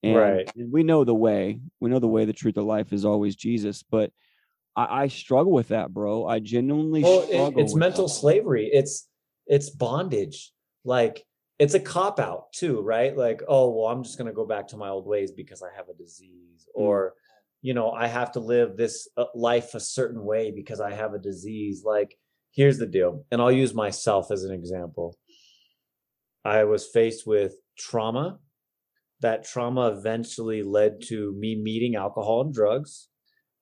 [0.03, 0.53] and, Right.
[0.57, 3.37] and we know the way we know the way the truth of life is always
[3.37, 4.11] jesus but
[4.75, 8.15] i, I struggle with that bro i genuinely well it- it's mental that.
[8.15, 9.07] slavery it's
[9.47, 10.53] it's bondage
[10.85, 11.25] like
[11.59, 13.17] it's a cop out too right?
[13.17, 15.69] Like oh well i'm just going to go back to my old ways because i
[15.77, 16.81] have a disease Mm.
[16.83, 17.15] or
[17.63, 21.15] you know i have to live this uh, life a certain way because i have
[21.15, 21.83] a disease.
[21.85, 22.17] Like
[22.53, 25.17] here's the deal and i'll use myself as an example.
[26.45, 28.39] I was faced with trauma.
[29.21, 33.09] That trauma eventually led to me meeting alcohol and drugs.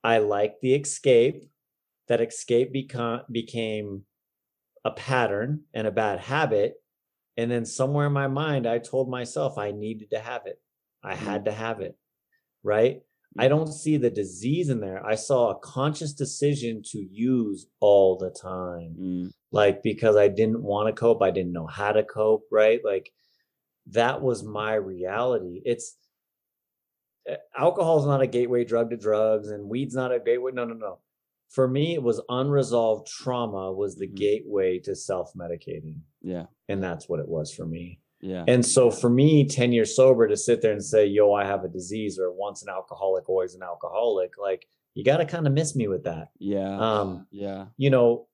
[0.02, 1.48] I liked the escape.
[2.08, 4.02] That escape become, became
[4.84, 6.74] a pattern and a bad habit.
[7.36, 10.60] And then somewhere in my mind, I told myself I needed to have it.
[11.02, 11.96] I had to have it.
[12.62, 13.02] Right.
[13.36, 15.04] I don't see the disease in there.
[15.04, 18.94] I saw a conscious decision to use all the time.
[18.98, 22.44] Mm, Like, because I didn't want to cope, I didn't know how to cope.
[22.52, 22.80] Right.
[22.84, 23.10] Like,
[23.88, 25.60] that was my reality.
[25.64, 25.96] It's
[27.28, 30.52] uh, alcohol is not a gateway drug to drugs, and weed's not a gateway.
[30.52, 30.98] No, no, no.
[31.54, 34.16] For me, it was unresolved trauma was the Mhm.
[34.16, 38.00] gateway to self-medicating, yeah and that's what it was for me.
[38.20, 41.44] yeah And so, for me, ten years sober to sit there and say, "Yo, I
[41.44, 45.46] have a disease," or "Once an alcoholic, always an alcoholic," like you got to kind
[45.46, 46.28] of miss me with that.
[46.38, 48.26] yeah Um, yeah you know,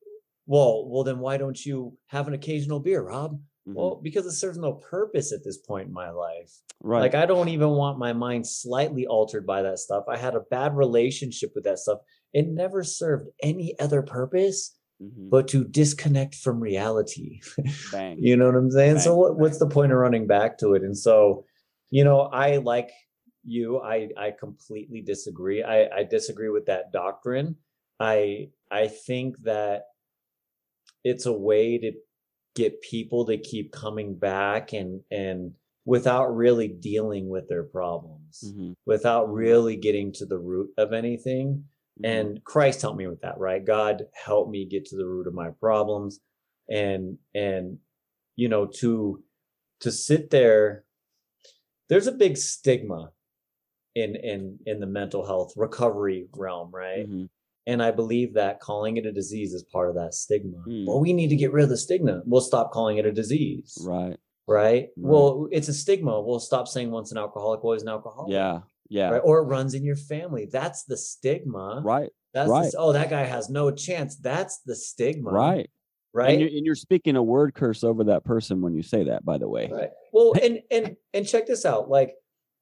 [0.47, 3.39] well, well, then why don't you have an occasional beer, Rob?
[3.66, 6.53] Well, because it serves no purpose at this point in my life.
[6.83, 10.05] right Like I don't even want my mind slightly altered by that stuff.
[10.09, 12.01] I had a bad relationship with that stuff.
[12.33, 17.41] It never served any other purpose mhm, but to disconnect from reality.
[17.93, 19.01] bang you know what I'm saying?
[19.01, 20.83] So what, what's the point of running back to it?
[20.83, 21.45] And so,
[21.91, 22.91] you know, I like
[23.45, 23.81] you.
[23.81, 25.62] I I completely disagree.
[25.62, 27.57] I I disagree with that doctrine.
[27.99, 29.85] I I think that
[31.05, 31.93] it's a way to
[32.55, 35.53] get people to keep coming back and and
[35.85, 41.64] without really dealing with their problems mhm, without really getting to the root of anything.
[42.05, 43.65] And christ helped me with that right?
[43.65, 46.21] God helped me get to the root of my problems.
[46.69, 47.79] And and
[48.37, 49.23] you know to
[49.81, 50.85] to sit there
[51.89, 53.11] there's a big stigma
[53.97, 57.09] in in in the mental health recovery realm right?
[57.11, 57.29] Mhm.
[57.67, 60.59] and i believe that calling it a disease is part of that stigma.
[60.69, 60.87] Mm.
[60.87, 62.23] well we need to get rid of the stigma.
[62.25, 63.77] We'll stop calling it a disease.
[63.85, 64.17] Right.
[64.47, 66.21] Right, well it's a stigma.
[66.21, 68.33] We'll stop saying once an alcoholic always an alcoholic.
[68.33, 69.22] Yeah yeah right?
[69.24, 70.47] Or it runs in your family.
[70.53, 71.80] That's the stigma.
[71.82, 72.66] right That's the right.
[72.66, 74.16] s- oh, that guy has no chance.
[74.16, 75.30] That's the stigma.
[75.30, 75.70] right
[76.12, 76.30] Right.
[76.30, 79.24] And you're, and you're speaking a word curse over that person when you say that,
[79.24, 79.70] by the way.
[79.72, 79.91] right.
[80.12, 81.88] Well, and and and check this out.
[81.88, 82.14] Like,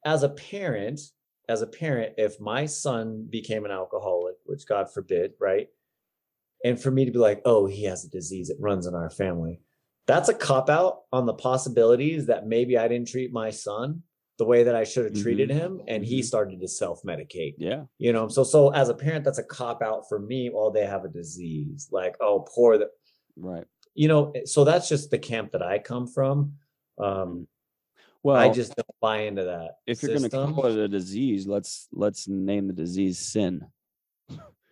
[0.05, 1.01] as a parent,
[1.49, 5.69] as a parent, if my son became an alcoholic, which God forbid, right?
[6.65, 9.11] And for me to be like, oh, he has a disease, it runs in our
[9.11, 9.61] family.
[10.07, 14.03] That's a cop out on the possibilities that maybe I didn't treat my son
[14.39, 16.25] the way that I should have treated him, and he Mhm.
[16.25, 17.55] started to self medicate.
[17.59, 17.85] Yeah.
[17.99, 20.87] you know so so as a parent that's a cop out for me well they
[20.87, 22.89] have a disease like oh poor the
[23.37, 23.67] Right.
[23.95, 26.55] you know so that's just the camp that i come from
[26.99, 27.47] um
[28.23, 31.47] Well, i just don't buy into that if you're going to call it a disease,
[31.55, 33.65] let's let's name the disease sin,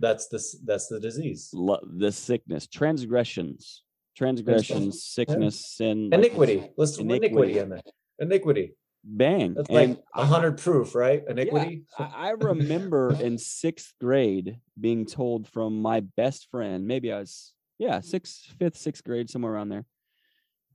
[0.00, 3.82] that's the that's the disease Lo- the sickness, transgressions,
[4.16, 7.26] transgressions, sickness, sin, like, iniquity let's iniquity.
[7.26, 7.58] iniquity.
[7.58, 7.82] in there
[8.18, 8.66] iniquity
[9.08, 9.54] Bang.
[9.54, 15.06] that's and like a hundred proof right iniquity I, I remember in sixth grade being
[15.06, 19.68] told from my best friend, maybe I was, yeah, sixth, fifth, sixth grade, somewhere around
[19.68, 19.84] there.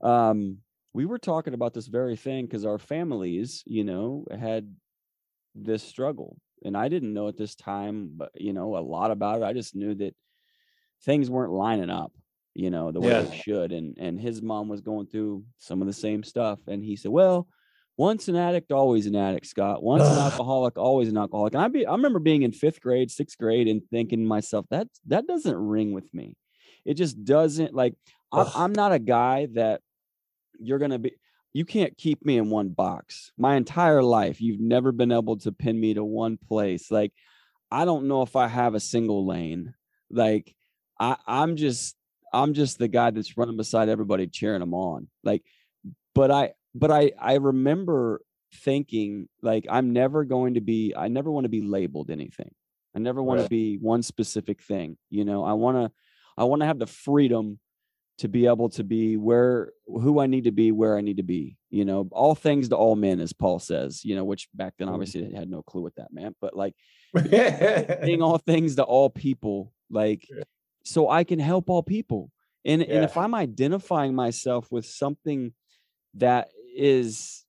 [0.00, 0.58] Um,
[0.94, 4.74] we were talking about this very thing because our families, you know, had
[5.54, 6.38] this struggle.
[6.64, 9.44] And I didn't know at this time, but you know, a lot about it.
[9.44, 10.14] I just knew that
[11.04, 12.12] things weren't lining up,
[12.54, 13.22] you know, the way Yeah.
[13.22, 13.72] they should.
[13.72, 16.60] And and his mom was going through some of the same stuff.
[16.66, 17.48] And he said, Well,
[18.02, 19.80] once an addict, always an addict, Scott.
[19.80, 21.54] Once an alcoholic, always an alcoholic.
[21.54, 24.66] And I be I remember being in fifth grade, sixth grade, and thinking to myself,
[24.70, 26.34] that that doesn't ring with me.
[26.84, 27.94] It just doesn't like
[28.32, 29.82] I'm, I'm not a guy that
[30.58, 31.12] you're gonna be
[31.52, 35.52] you can't keep me in one box my entire life you've never been able to
[35.52, 37.12] pin me to one place like
[37.70, 39.74] i don't know if i have a single lane
[40.10, 40.54] like
[40.98, 41.94] i i'm just
[42.32, 45.42] i'm just the guy that's running beside everybody cheering them on like
[46.14, 48.20] but i but i i remember
[48.54, 52.50] thinking like i'm never going to be i never want to be labeled anything
[52.94, 53.44] i never want Right.
[53.44, 55.90] to be one specific thing you know i want to
[56.36, 57.58] i want to have the freedom
[58.18, 61.22] to be able to be where who I need to be, where I need to
[61.24, 61.56] be.
[61.70, 64.04] You know, all things to all men, as Paul says.
[64.04, 64.92] You know, which back then Mm.
[64.92, 66.74] obviously had no clue what that meant, but like
[68.04, 70.28] being all things to all people, like
[70.84, 72.30] so I can help all people.
[72.64, 75.52] And and if I'm identifying myself with something
[76.14, 77.44] that is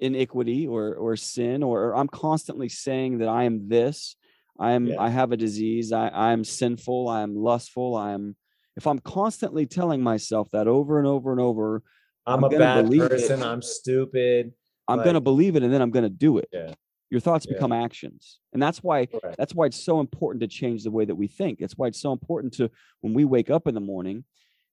[0.00, 4.16] iniquity or or sin, or, or I'm constantly saying that I am this,
[4.58, 5.00] I'm Yeah.
[5.00, 8.36] I have a disease, I I'm sinful, I'm lustful, I'm
[8.76, 11.82] if I'm constantly telling myself that over and over and over,
[12.26, 13.08] I'm, I'm a bad believe it.
[13.10, 13.42] person.
[13.42, 14.52] I'm stupid.
[14.88, 16.48] I'm going to believe it and then I'm going to do it.
[16.52, 16.72] Yeah.
[17.10, 17.54] Your thoughts Yeah.
[17.54, 18.38] become actions.
[18.52, 19.36] And that's why Correct.
[19.38, 21.60] that's why it's so important to change the way that we think.
[21.60, 22.70] It's why it's so important to
[23.00, 24.24] when we wake up in the morning,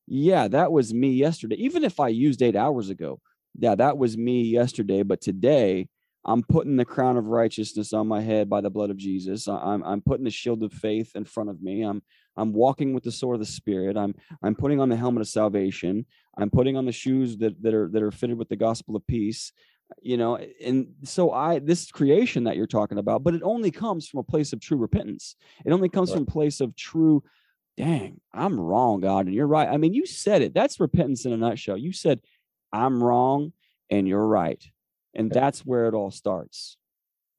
[0.05, 1.55] yeah, that was me yesterday.
[1.55, 3.21] Even if I used 8 hours ago,
[3.57, 5.87] yeah, that was me yesterday, but today
[6.25, 9.47] I'm putting the crown of righteousness on my head by the blood of Jesus.
[9.47, 11.81] I'm I'm putting the shield of faith in front of me.
[11.81, 12.01] I'm
[12.37, 13.97] I'm walking with the sword of the spirit.
[13.97, 16.05] I'm I'm putting on the helmet of salvation.
[16.37, 19.05] I'm putting on the shoes that that are that are fitted with the gospel of
[19.05, 19.51] peace.
[20.01, 24.07] You know, and so I this creation that you're talking about, but it only comes
[24.07, 25.35] from a place of true repentance.
[25.65, 26.15] It only comes Right.
[26.15, 27.21] from a place of true
[27.77, 29.67] dang, I'm wrong, God, and you're right.
[29.67, 30.53] I mean, you said it.
[30.53, 31.77] That's repentance in a nutshell.
[31.77, 32.21] You said,
[32.73, 33.53] I'm wrong
[33.89, 34.61] and you're right.
[35.13, 36.77] And that's where it all starts.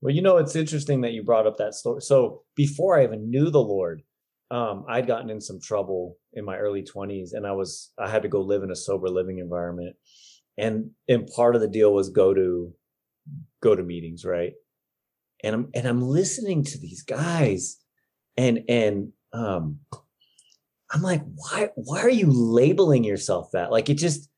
[0.01, 2.01] Well, you know, it's interesting that you brought up that story.
[2.03, 4.03] So before I even knew the Lord,
[4.51, 8.22] um, I'd gotten in some trouble in my early 20s and I was I had
[8.22, 9.97] to go live in a sober living environment.
[10.57, 12.72] And and part of the deal was go to
[13.61, 14.53] go to meetings, right?
[15.43, 17.78] And I'm and I'm listening to these guys
[18.37, 19.80] and and um
[20.93, 23.72] I'm like, why why are you labeling yourself that?
[23.72, 24.28] Like it just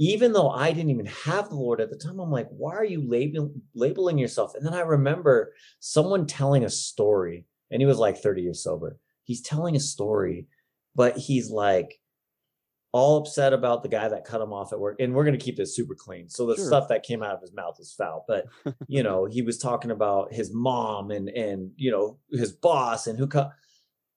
[0.00, 2.84] even though I didn't even have the Lord at the time, I'm like, why are
[2.86, 4.54] you labeling labeling yourself?
[4.54, 8.98] And then I remember someone telling a story, and he was like 30 years sober.
[9.24, 10.46] He's telling a story,
[10.94, 12.00] but he's like
[12.92, 14.96] all upset about the guy that cut him off at work.
[15.00, 16.30] And we're gonna keep this super clean.
[16.30, 16.66] So the Sure.
[16.66, 18.24] stuff that came out of his mouth is foul.
[18.26, 18.46] But
[18.88, 23.18] you know, he was talking about his mom and and you know his boss and
[23.18, 23.50] who cut.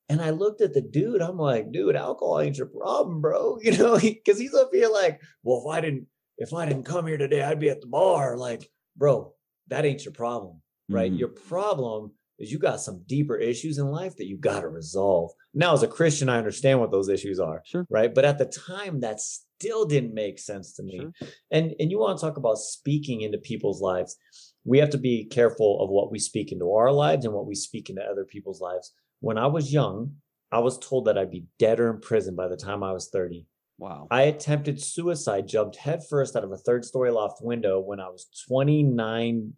[0.09, 1.21] And I looked at the dude.
[1.21, 3.57] I'm like, dude, alcohol ain't your problem, bro.
[3.63, 7.07] You know, because he's up here like, well, if I didn't, if I didn't come
[7.07, 8.35] here today, I'd be at the bar.
[8.37, 9.33] Like, bro,
[9.67, 11.11] that ain't your problem, right?
[11.11, 11.19] Mhm.
[11.19, 15.31] Your problem is you got some deeper issues in life that you got to resolve.
[15.53, 17.85] Now, as a Christian, I understand what those issues are, Sure.
[17.91, 18.13] right?
[18.13, 20.97] But at the time, that still didn't make sense to me.
[20.99, 21.27] Sure.
[21.51, 24.17] And and you want to talk about speaking into people's lives.
[24.65, 27.55] We have to be careful of what we speak into our lives and what we
[27.55, 28.93] speak into other people's lives.
[29.23, 30.17] When I was young,
[30.51, 33.07] I was told that I'd be dead or in prison by the time I was
[33.07, 33.47] 30.
[33.77, 34.05] Wow.
[34.11, 38.27] I attempted suicide, jumped headfirst out of a third story loft window when I was
[38.49, 39.53] 29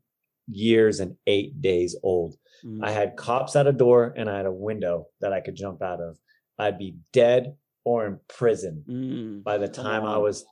[0.47, 2.35] years and eight days old.
[2.63, 2.83] Mhm.
[2.83, 5.81] I had cops at a door and I had a window that I could jump
[5.81, 6.15] out of.
[6.59, 9.43] I'd be dead or in prison Mm.
[9.43, 10.45] by the time I was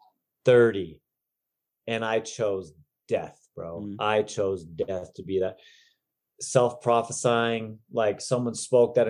[0.43, 0.99] 30.
[1.85, 2.73] And I chose
[3.07, 3.81] death, bro.
[3.81, 3.95] Mm.
[3.99, 5.57] I chose death to be that
[6.39, 9.07] self prophesying, like someone spoke that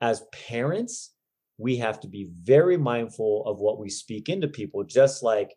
[0.00, 1.14] as parents,
[1.58, 5.54] we have to be very mindful of what we speak into people, just like,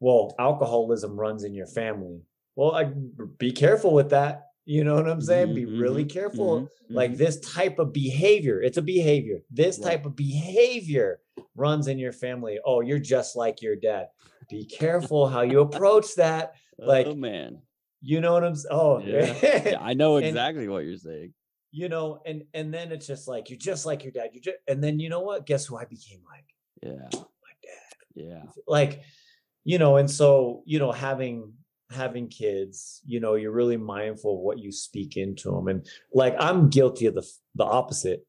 [0.00, 2.22] well, alcoholism runs in your family.
[2.56, 2.92] Well, I
[3.38, 4.44] be careful with that.
[4.64, 5.54] You know what I'm saying?
[5.54, 7.16] be Mhm, really mhm, careful mhm, like mhm.
[7.16, 9.92] this type of behavior it's a behavior this Right.
[9.92, 11.20] type of behavior
[11.54, 14.08] runs in your family oh you're just like your dad
[14.50, 17.62] be careful how you approach that like oh man.
[18.02, 18.68] You know what i'm saying?
[18.70, 19.34] oh Yeah.
[19.42, 21.32] Yeah, I know And- exactly what you're saying.
[21.70, 24.56] you know and and then it's just like you're just like your dad you just
[24.68, 26.46] and then you know what guess who i became like
[26.82, 27.08] Yeah.
[27.12, 28.42] my dad Yeah.
[28.66, 29.02] like
[29.64, 31.52] you know and so you know having
[31.90, 36.34] having kids you know you're really mindful of what you speak into them and like
[36.38, 38.20] i'm guilty of the the opposite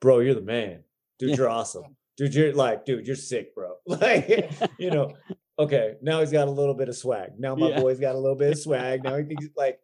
[0.00, 0.82] bro you're the man
[1.18, 5.12] dude you're awesome dude you're like dude you're sick bro like you know
[5.58, 7.80] okay now he's got a little bit of swag now my Yeah.
[7.80, 9.78] boy's got a little bit of swag now he thinks like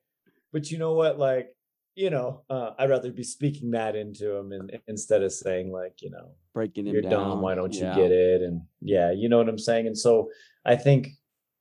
[0.52, 1.54] but you know what like
[1.94, 6.02] you know uh, i'd rather be speaking that into him and instead of saying like
[6.02, 7.10] you know Breaking him you're down.
[7.12, 10.30] dumb why don't you get it and yeah you know what i'm saying and so
[10.64, 11.08] i think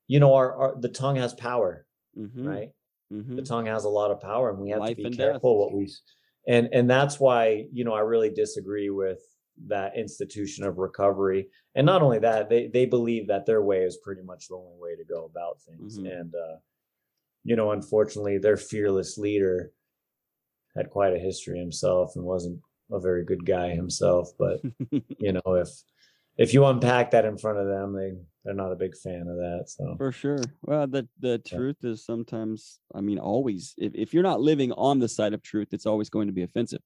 [0.08, 1.86] you know our, our the tongue has power
[2.18, 2.70] Mhm, right
[3.12, 3.36] mhm.
[3.36, 5.26] the tongue has a lot of power and we have Life to be and death.
[5.32, 5.88] careful what we
[6.48, 9.20] and and that's why you know i really disagree with
[9.66, 13.98] that institution of recovery and not only that they they believe that their way is
[14.02, 16.20] pretty much the only way to go about things Mhm.
[16.20, 16.56] and uh
[17.44, 19.72] you know unfortunately their fearless leader
[20.76, 24.60] had quite a history himself and wasn't a very good guy himself but
[25.18, 25.68] you know if
[26.38, 28.12] if you unpack that in front of them they
[28.44, 30.38] they're not a big fan of that so For sure.
[30.62, 33.74] Well, the the truth is sometimes, I mean, always.
[33.76, 36.42] If if you're not living on the side of truth, it's always going to be
[36.42, 36.80] offensive.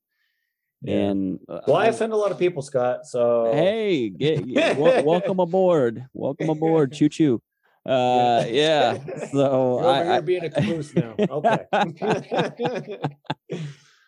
[0.84, 0.96] Yeah.
[0.96, 3.06] And uh, well, I I- offend a lot of people, Scott.
[3.06, 4.44] So hey, get,
[4.76, 6.06] wel- welcome aboard.
[6.12, 6.92] Welcome aboard.
[6.92, 7.42] Choo choo.
[7.86, 8.96] Uh, yeah.
[9.30, 11.14] So You're I, I being a caboose now.
[11.18, 11.66] Okay.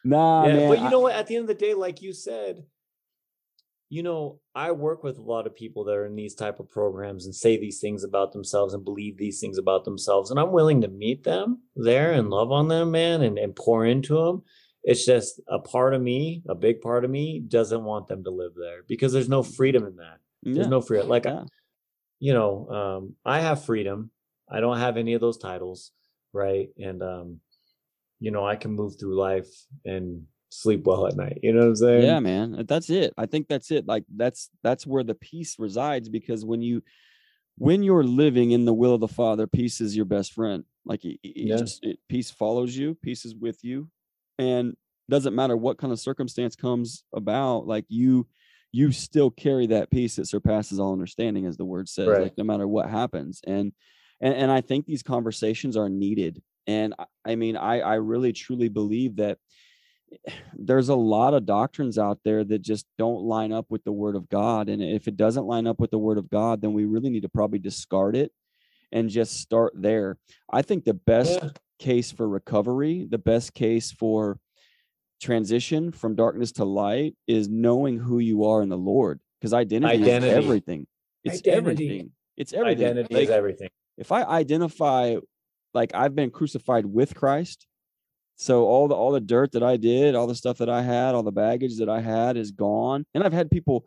[0.03, 0.69] nah, yeah, man.
[0.71, 1.15] but you know what?
[1.15, 2.65] At the end of the day, like you said,
[3.91, 6.71] you know, I work with a lot of people that are in these type of
[6.71, 10.53] programs and say these things about themselves and believe these things about themselves, and I'm
[10.53, 14.43] willing to meet them there and love on them, man, and, and pour into them.
[14.87, 18.31] It's just a part of me, a big part of me, doesn't want them to
[18.31, 20.19] live there because there's no freedom in that.
[20.45, 21.09] There's no freedom.
[21.09, 21.43] Like, yeah.
[22.21, 24.11] you know, um, I have freedom.
[24.49, 25.91] I don't have any of those titles,
[26.33, 26.69] right?
[26.79, 27.41] And um,
[28.21, 29.49] you know, I can move through life
[29.85, 31.41] and sleep well at night.
[31.43, 32.03] You know what I'm saying?
[32.05, 36.09] yeah man that's it i think that's it like that's that's where the peace resides
[36.09, 36.83] because when you
[37.59, 41.05] when you're living in the will of the father peace is your best friend like
[41.05, 41.57] it, it Yeah.
[41.57, 43.89] just it, peace follows you peace is with you
[44.39, 44.75] and
[45.09, 48.27] doesn't matter what kind of circumstance comes about like you
[48.73, 52.23] you still carry that peace that surpasses all understanding as the word says Right.
[52.23, 53.73] like no matter what happens and
[54.21, 58.33] and and i think these conversations are needed and I- i mean i i really
[58.33, 59.39] truly believe that
[60.55, 64.15] there's a lot of doctrines out there that just don't line up with the word
[64.17, 64.69] of God.
[64.69, 67.23] And if it doesn't line up with the word of God, then we really need
[67.23, 68.31] to probably discard it
[68.93, 70.19] and just start there.
[70.53, 71.51] I think the best Yeah.
[71.79, 74.39] case for recovery, the best case for
[75.21, 79.21] transition from darkness to light is knowing who you are in the Lord.
[79.41, 80.31] Because identity, Identity.
[80.33, 80.87] is everything.
[81.25, 81.57] It's Identity.
[81.57, 82.13] everything.
[82.37, 82.85] It's everything.
[82.87, 83.69] Identity Like, is everything.
[83.99, 85.17] if I identify
[85.75, 87.67] like I've been crucified with Christ,
[88.37, 91.15] so all the all the dirt that I did, all the stuff that I had,
[91.15, 93.05] all the baggage that I had is gone.
[93.15, 93.87] And I've had people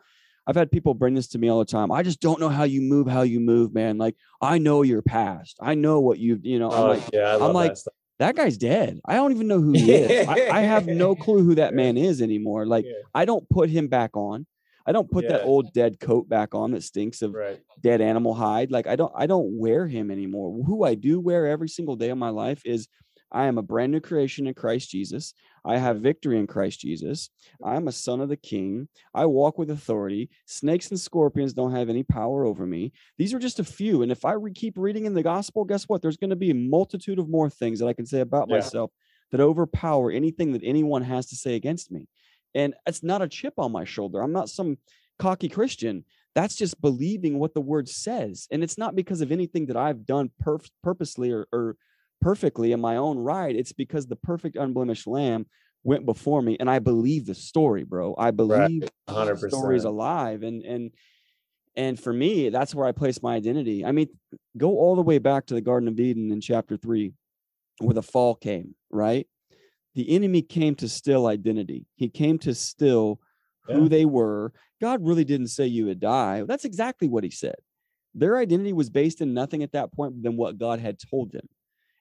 [0.49, 1.91] I've had people bring this to me all the time.
[1.91, 3.99] I just don't know how you move, how you move, man.
[3.99, 5.57] Like I know your past.
[5.61, 8.35] I know what you've, you know, I'm Oh, like yeah, I love like, that that
[8.35, 8.99] guy's dead.
[9.05, 10.27] I don't even know who he is.
[10.27, 12.65] I, I have no clue who that man is anymore.
[12.65, 14.47] Like Yeah, I don't put him back on.
[14.87, 17.59] I don't put that old dead coat back on that stinks of right.
[17.79, 18.71] dead animal hide.
[18.71, 20.63] Like I don't I don't wear him anymore.
[20.65, 22.87] Who I do wear every single day of my life is
[23.31, 25.35] I am a brand new creation in Christ Jesus.
[25.65, 27.29] I have victory in Christ Jesus.
[27.63, 28.87] I'm a son of the king.
[29.13, 30.29] I walk with authority.
[30.45, 32.91] Snakes and scorpions don't have any power over me.
[33.17, 34.01] These are just a few.
[34.01, 36.01] And if I re- keep reading in the gospel, guess what?
[36.01, 38.55] There's going to be a multitude of more things that I can say about Yeah.
[38.55, 38.91] myself
[39.31, 42.07] that overpower anything that anyone has to say against me.
[42.55, 44.21] And it's not a chip on my shoulder.
[44.21, 44.77] I'm not some
[45.19, 46.05] cocky Christian
[46.35, 50.05] that's just believing what the word says and it's not because of anything that i've
[50.05, 51.75] done perf- purposely or, or
[52.21, 55.45] perfectly in my own right it's because the perfect unblemished lamb
[55.83, 58.15] went before me and i believe the story bro.
[58.17, 59.49] I believe the 100%.
[59.49, 60.91] story is alive and and
[61.75, 63.85] and for me that's where i place my identity.
[63.85, 64.09] I mean
[64.57, 67.13] go all the way back to the garden of eden in chapter 3
[67.79, 69.27] where the fall came right?
[69.95, 71.85] The enemy came to steal identity.
[71.95, 73.19] He came to still
[73.65, 74.53] who they were.
[74.81, 76.43] God really didn't say you would die.
[76.47, 77.55] That's exactly what he said.
[78.15, 81.47] Their identity was based in nothing at that point than what god had told them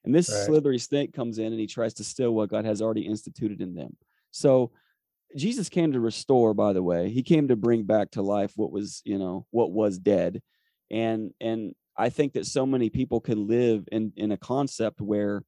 [0.05, 0.45] and this Right.
[0.45, 3.75] slithery snake comes in and he tries to steal what god has already instituted in
[3.75, 3.97] them.
[4.31, 4.71] So
[5.35, 7.09] jesus came to restore by the way.
[7.09, 10.41] He came to bring back to life what was you know what was dead.
[10.89, 15.43] And and i think that so many people can live in in a concept where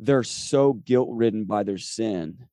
[0.00, 2.46] they're so guilt ridden by their sin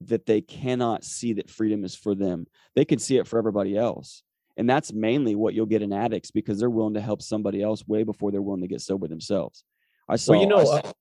[0.00, 2.46] that they cannot see that freedom is for them.
[2.74, 4.22] They can see it for everybody else.
[4.56, 7.86] And that's mainly what you'll get in addicts because they're willing to help somebody else
[7.86, 9.64] way before they're willing to get sober themselves
[10.12, 10.92] i saw well, you know, saw- uh,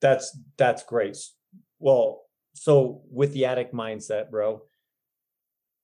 [0.00, 0.26] that's
[0.56, 1.16] that's great.
[1.78, 2.22] Well,
[2.54, 4.62] so with the addict mindset, bro,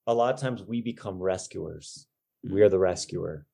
[0.07, 2.07] a lot of times we become rescuers.
[2.49, 3.45] We are the rescuer.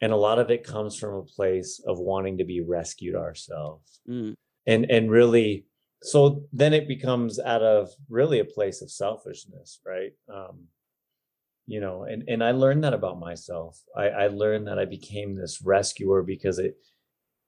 [0.00, 4.00] And a lot of it comes from a place of wanting to be rescued ourselves.
[4.08, 4.34] Mm,
[4.66, 5.66] And and really
[6.02, 10.12] so then it becomes out of really a place of selfishness, right?
[10.32, 10.68] Um
[11.66, 13.80] you know, and and I learned that about myself.
[13.96, 16.76] I I learned that I became this rescuer because it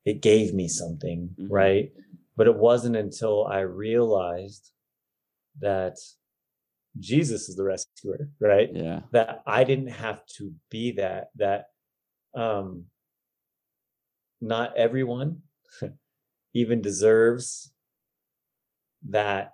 [0.08, 1.50] it gave me something, Mhm.
[1.50, 1.92] right?
[2.36, 4.72] But it wasn't until I realized
[5.60, 5.96] that
[6.98, 8.70] Jesus is the rescuer, right?
[8.74, 11.66] yeah That I didn't have to be that, that
[12.34, 12.86] um
[14.40, 15.42] not everyone
[16.54, 17.72] even deserves
[19.10, 19.52] that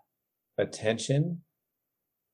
[0.59, 1.42] attention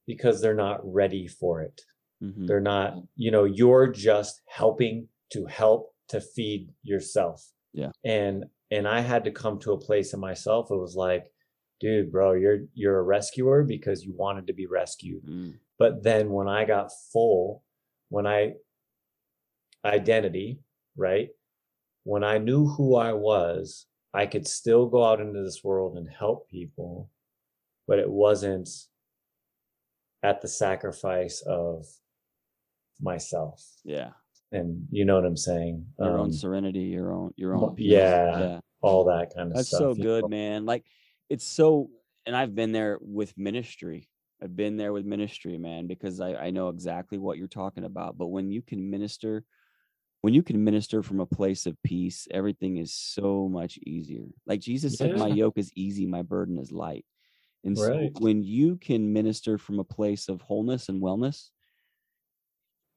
[0.06, 1.80] because they're not ready for it.
[2.22, 7.38] mhm, They're not, you know, you're just helping to help to feed yourself.
[7.72, 7.90] Yeah.
[8.04, 10.70] And and I had to come to a place in myself.
[10.70, 11.24] It was like,
[11.80, 15.24] dude, bro, you're you're a rescuer because you wanted to be rescued.
[15.24, 17.64] mm, But then when I got full,
[18.08, 18.54] when I
[19.84, 20.60] identity,
[20.96, 21.28] right?
[22.04, 26.08] When I knew who I was, I could still go out into this world and
[26.08, 27.10] help people,
[27.86, 28.68] but it wasn't
[30.22, 31.86] at the sacrifice of
[33.00, 33.64] myself.
[33.84, 34.10] Yeah.
[34.52, 35.86] And you know what I'm saying?
[35.98, 37.86] Your Um, own serenity, your own your own peace.
[37.86, 38.60] yeah, Yeah.
[38.80, 39.80] all that kind of That's stuff.
[39.80, 40.28] That's so good, know?
[40.28, 40.66] man.
[40.66, 40.84] Like
[41.28, 41.90] it's so
[42.26, 44.08] and I've been there with ministry.
[44.42, 48.16] I've been there with ministry, man, because I, I know exactly what you're talking about.
[48.16, 49.44] But when you can minister,
[50.22, 54.24] when you can minister from a place of peace, everything is so much easier.
[54.46, 57.04] Like Jesus said, My yoke is easy, my burden is light.
[57.64, 61.50] And so when you can minister from a place of wholeness and wellness,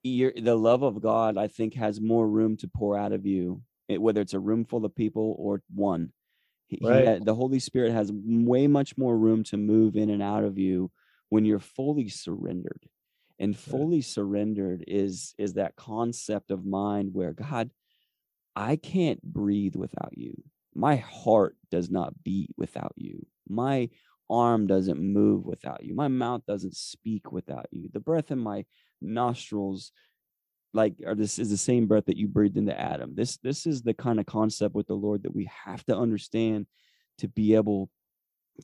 [0.04, 3.62] you're, the love of God, I think, has more room to pour out of you,
[3.88, 6.12] it- whether it's a room full of people or one.
[6.68, 7.06] He, he Right.
[7.06, 10.58] ha- the Holy Spirit has way much more room to move in and out of
[10.58, 10.92] you
[11.30, 12.88] when you're fully surrendered.
[13.40, 17.72] And fully surrendered is is that concept of mind where God,
[18.56, 20.34] I can't breathe without you.
[20.76, 23.26] My heart does not beat without you.
[23.48, 23.90] My
[24.30, 25.94] arm doesn't move without you.
[25.96, 27.90] My mouth doesn't speak without you.
[27.92, 28.66] The breath in my
[29.04, 29.92] nostrils
[30.74, 33.14] like or this is the same breath that you breathed into Adam.
[33.16, 36.66] This this is the kind of concept with the Lord that we have to understand
[37.20, 37.90] to be able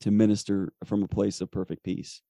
[0.01, 2.21] to minister from a place of perfect peace.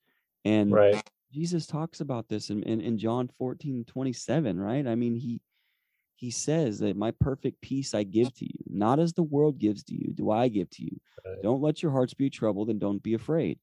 [0.45, 1.01] And Right.
[1.31, 4.87] Jesus talks about this in, in, in John 14, 27, right?
[4.87, 5.41] I mean, he
[6.15, 9.83] he says that my perfect peace I give to you, not as the world gives
[9.85, 10.99] to you, do I give to you.
[11.25, 11.41] Right.
[11.41, 13.59] Don't let your hearts be troubled and don't be afraid.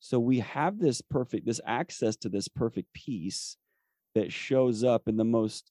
[0.00, 3.58] So we have this perfect, this access to this perfect peace
[4.18, 5.70] that shows up in the most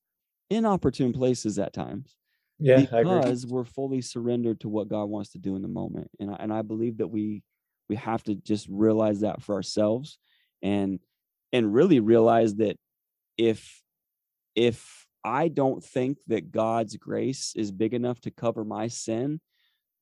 [0.49, 2.15] inopportune places at times
[2.59, 3.19] Yeah, I agree.
[3.19, 6.09] because we're fully surrendered to what God wants to do in the moment.
[6.19, 7.43] And I, and I believe that we
[7.89, 10.17] we have to just realize that for ourselves
[10.61, 10.99] and
[11.53, 12.77] and really realize that
[13.37, 13.83] if
[14.55, 19.39] if I don't think that God's grace is big enough to cover my sin,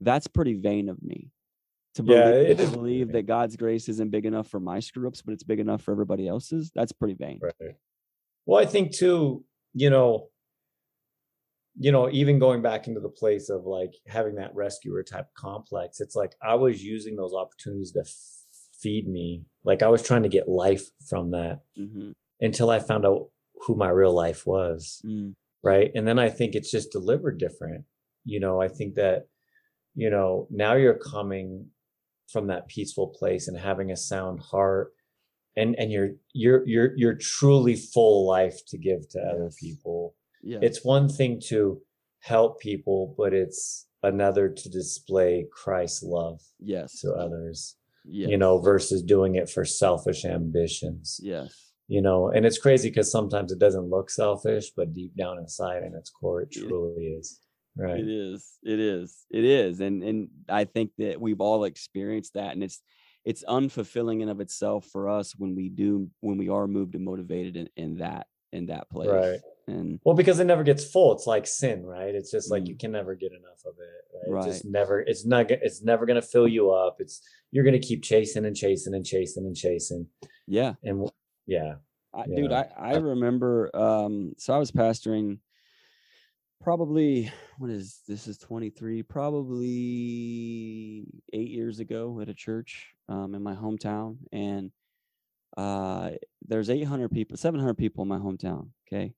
[0.02, 1.32] that's pretty vain of me.
[1.96, 5.22] To believe, it to believe that God's grace isn't big enough for my screw ups,
[5.22, 7.40] but it's big enough for everybody else's, that's pretty vain.
[7.42, 7.76] Right.
[8.46, 9.44] Well, I think too,
[9.74, 10.30] you know,
[11.78, 16.00] you know, even going back into the place of like having that rescuer type complex,
[16.00, 18.16] it's like I was using those opportunities to f-
[18.80, 19.44] feed me.
[19.64, 23.30] Like I was trying to get life from that hmm until I found out
[23.62, 25.02] who my real life was.
[25.06, 25.36] Mm,
[25.66, 27.84] right and then i think it's just delivered different
[28.24, 29.28] you know i think that
[29.96, 31.68] you know now you're coming
[32.32, 34.94] from that peaceful place and having a sound heart
[35.58, 40.60] and and you're you're you're you're truly full life to give to other people yeah.
[40.62, 41.82] it's one thing to
[42.20, 47.00] help people but it's another to display christ's love yes.
[47.00, 47.76] to others
[48.06, 48.30] yes.
[48.30, 51.72] you know versus doing it for selfish ambitions Yes.
[51.88, 55.84] you know and it's crazy because sometimes it doesn't look selfish but deep down inside
[55.84, 57.40] in its core it truly is
[57.78, 58.54] right It is.
[58.64, 59.26] It is.
[59.30, 59.80] It is.
[59.82, 62.82] And and I think that we've all experienced that and it's
[63.26, 67.04] it's unfulfilling in of itself for us when we do when we are moved and
[67.04, 69.10] motivated in, in that in that place.
[69.10, 69.40] Right.
[69.68, 72.68] And well because it never gets full it's like sin right it's just like Mm.
[72.68, 74.48] you can never get enough of it right, Right.
[74.48, 77.20] It just never it's not it's never going to fill you up it's
[77.52, 80.06] you're going to keep chasing and chasing and chasing and chasing
[80.46, 80.74] yeah.
[80.84, 81.10] and
[81.48, 81.76] yeah
[82.14, 85.40] I, dude, know, I, I remember um so I was pastoring
[86.62, 89.66] probably what is this is 23 probably
[90.95, 90.95] 8
[91.76, 94.72] years ago at a church um in my hometown and
[95.58, 96.12] uh
[96.48, 99.14] there's 800 people 700 people in my hometown okay?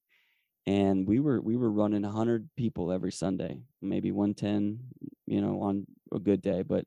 [0.65, 4.79] And we were we were running 100 people every Sunday maybe 110
[5.25, 6.85] you know on a good day but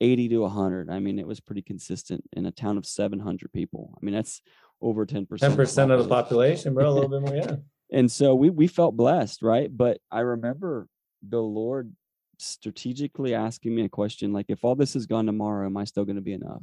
[0.00, 3.94] 80 to 100 I mean it was pretty consistent in a town of 700 people.
[3.96, 4.40] I mean that's
[4.80, 7.56] over 10% 10% of the population bro a little bit more yeah.
[7.92, 9.68] And so we we felt blessed right?
[9.70, 10.88] But i remember
[11.22, 11.94] the lord
[12.40, 16.04] strategically asking me a question like if all this is gone tomorrow am i still
[16.04, 16.62] going to be enough?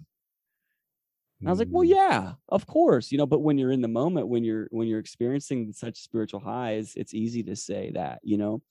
[1.42, 3.82] And i was like well Mm, yeah of course you know but when you're in
[3.82, 8.20] the moment when you're when you're experiencing such spiritual highs it's easy to say that
[8.24, 8.62] you know?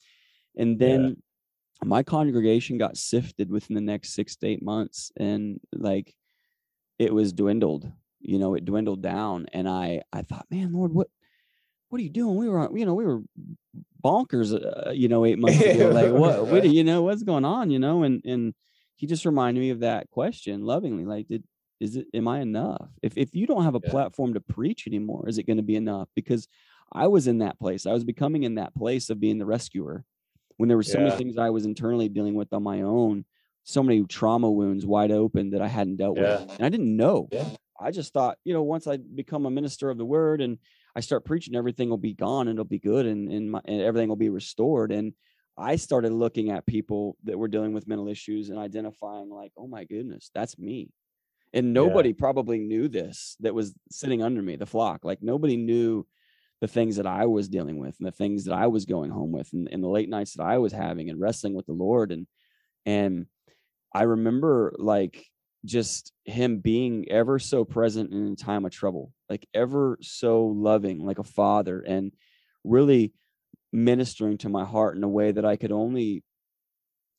[0.57, 1.11] And Yeah.
[1.11, 1.23] then
[1.85, 6.15] my congregation got sifted within the next six to eight months and like
[6.99, 7.91] it was dwindled
[8.21, 11.09] you know it dwindled down and i i thought man lord what
[11.97, 12.37] what are you doing?
[12.37, 13.23] We were you know we were
[14.05, 17.47] bonkers uh, you know eight months ago like what what do you know what's going
[17.47, 17.71] on?
[17.71, 18.55] you know and and
[18.97, 21.43] he just reminded me of that question lovingly like did
[21.81, 22.89] is it am i enough?
[23.03, 23.91] If if you don't have a Yeah.
[23.91, 26.09] platform to preach anymore is it going to be enough?
[26.15, 26.47] because
[26.93, 30.05] i was in that place i was becoming in that place of being the rescuer
[30.59, 33.25] when there were so many things i was internally dealing with on my own
[33.65, 36.41] so many trauma wounds wide open that i hadn't dealt Yeah.
[36.43, 37.29] with and i didn't know.
[37.33, 37.49] Yeah.
[37.81, 40.59] i just thought you know once i become a minister of the word and
[40.97, 43.83] i start preaching everything will be gone and it'll be good and, and, my, and
[43.83, 44.91] everything will be restored.
[44.91, 45.13] And
[45.59, 49.69] i started looking at people that were dealing with mental issues and identifying like oh
[49.69, 50.91] my goodness that's me.
[51.53, 55.05] And nobody probably knew this that was sitting under me the flock.
[55.05, 56.07] Like nobody knew
[56.61, 59.31] the things that i was dealing with and the things that i was going home
[59.31, 62.13] with and, and the late nights that i was having and wrestling with the lord.
[62.13, 62.27] And
[62.87, 63.27] and
[63.95, 65.27] i remember like
[65.67, 71.05] just him being ever so present in a time of trouble like ever so loving
[71.05, 72.13] like a father and
[72.65, 73.13] really
[73.73, 76.23] ministering to my heart in a way that i could only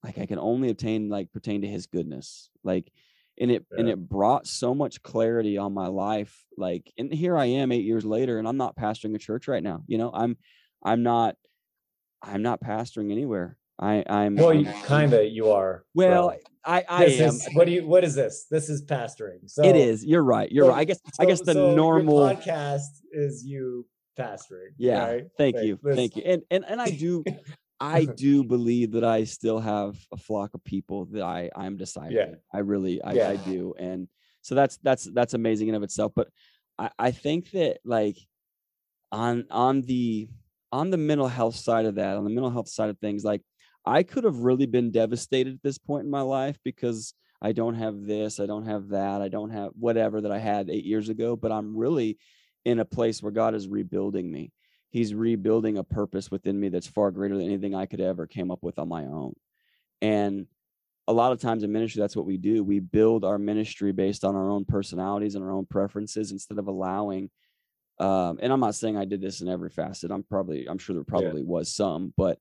[0.04, 2.92] like i can only obtain like pertain to his goodness like
[3.40, 3.80] and it yeah.
[3.80, 7.86] and it brought so much clarity on my life like and here i am eight
[7.86, 10.38] years later and i'm not pastoring a church right now you know i'm
[10.84, 11.36] i'm not
[12.24, 16.38] i'm not pastoring anywhere i i'm well you kind of you are well bro.
[16.66, 19.64] i i this am is, what do you what is this this is pastoring so
[19.64, 22.20] it is you're right you're so, right i guess so, i guess the so normal
[22.20, 23.86] podcast is you
[24.18, 25.26] pastoring yeah right?
[25.38, 25.96] thank like, you this...
[25.96, 27.24] thank you and and and i do
[27.80, 32.12] I do believe that I still have a flock of people that I I'm discipling.
[32.12, 32.36] Yeah.
[32.54, 33.30] I really I, yeah.
[33.30, 33.74] I do.
[33.78, 34.08] And
[34.42, 36.14] so that's that's that's amazing in of itself.
[36.16, 36.30] But
[36.78, 38.18] I, I think that like
[39.12, 40.30] on on the
[40.72, 43.42] on the mental health side of that, on the mental health side of things, like
[43.88, 47.76] I could have really been devastated at this point in my life because I don't
[47.76, 51.10] have this, I don't have that, I don't have whatever that I had eight years
[51.10, 52.18] ago, but I'm really
[52.66, 54.52] in a place where God is rebuilding me
[54.90, 58.52] he's rebuilding a purpose within me that's far greater than anything I could ever came
[58.52, 59.34] up with on my own.
[60.02, 60.48] And
[61.08, 62.64] a lot of times in ministry, that's what we do.
[62.64, 66.68] We build our ministry based on our own personalities and our own preferences instead of
[66.68, 67.30] allowing.
[68.00, 70.12] Um, and I'm not saying I did this in every facet.
[70.12, 71.48] I'm probably, I'm sure there probably yeah.
[71.48, 72.38] was some, but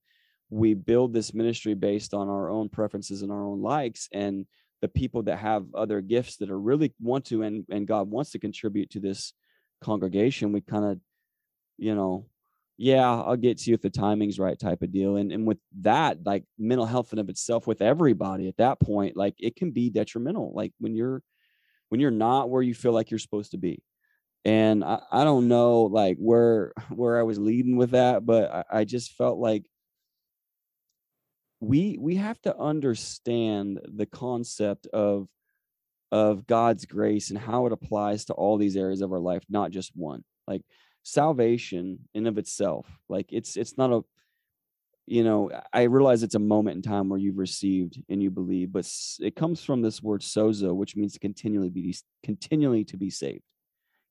[0.50, 4.08] we build this ministry based on our own preferences and our own likes.
[4.12, 4.46] And
[4.80, 8.30] the people that have other gifts that are really want to and and God wants
[8.32, 9.32] to contribute to this
[9.82, 11.00] congregation, we kind of,
[11.78, 12.26] you know,
[12.78, 15.16] yeah, I'll get to you if the timing's right type of deal.
[15.16, 19.16] And and with that, like mental health in of itself with everybody at that point,
[19.16, 20.52] like it can be detrimental.
[20.54, 21.22] Like when you're
[21.88, 23.82] when you're not where you feel like you're supposed to be.
[24.44, 28.80] And I, I don't know like where where I was leading with that, but I,
[28.80, 29.64] I just felt like
[31.60, 35.28] we we have to understand the concept of
[36.12, 39.70] of God's grace and how it applies to all these areas of our life, not
[39.70, 40.22] just one.
[40.46, 40.62] Like
[41.06, 44.00] salvation in of itself like it's it's not a
[45.06, 48.72] you know i realize it's a moment in time where you've received and you believe
[48.72, 48.84] but
[49.20, 53.44] it comes from this word sozo which means to continually be continually to be saved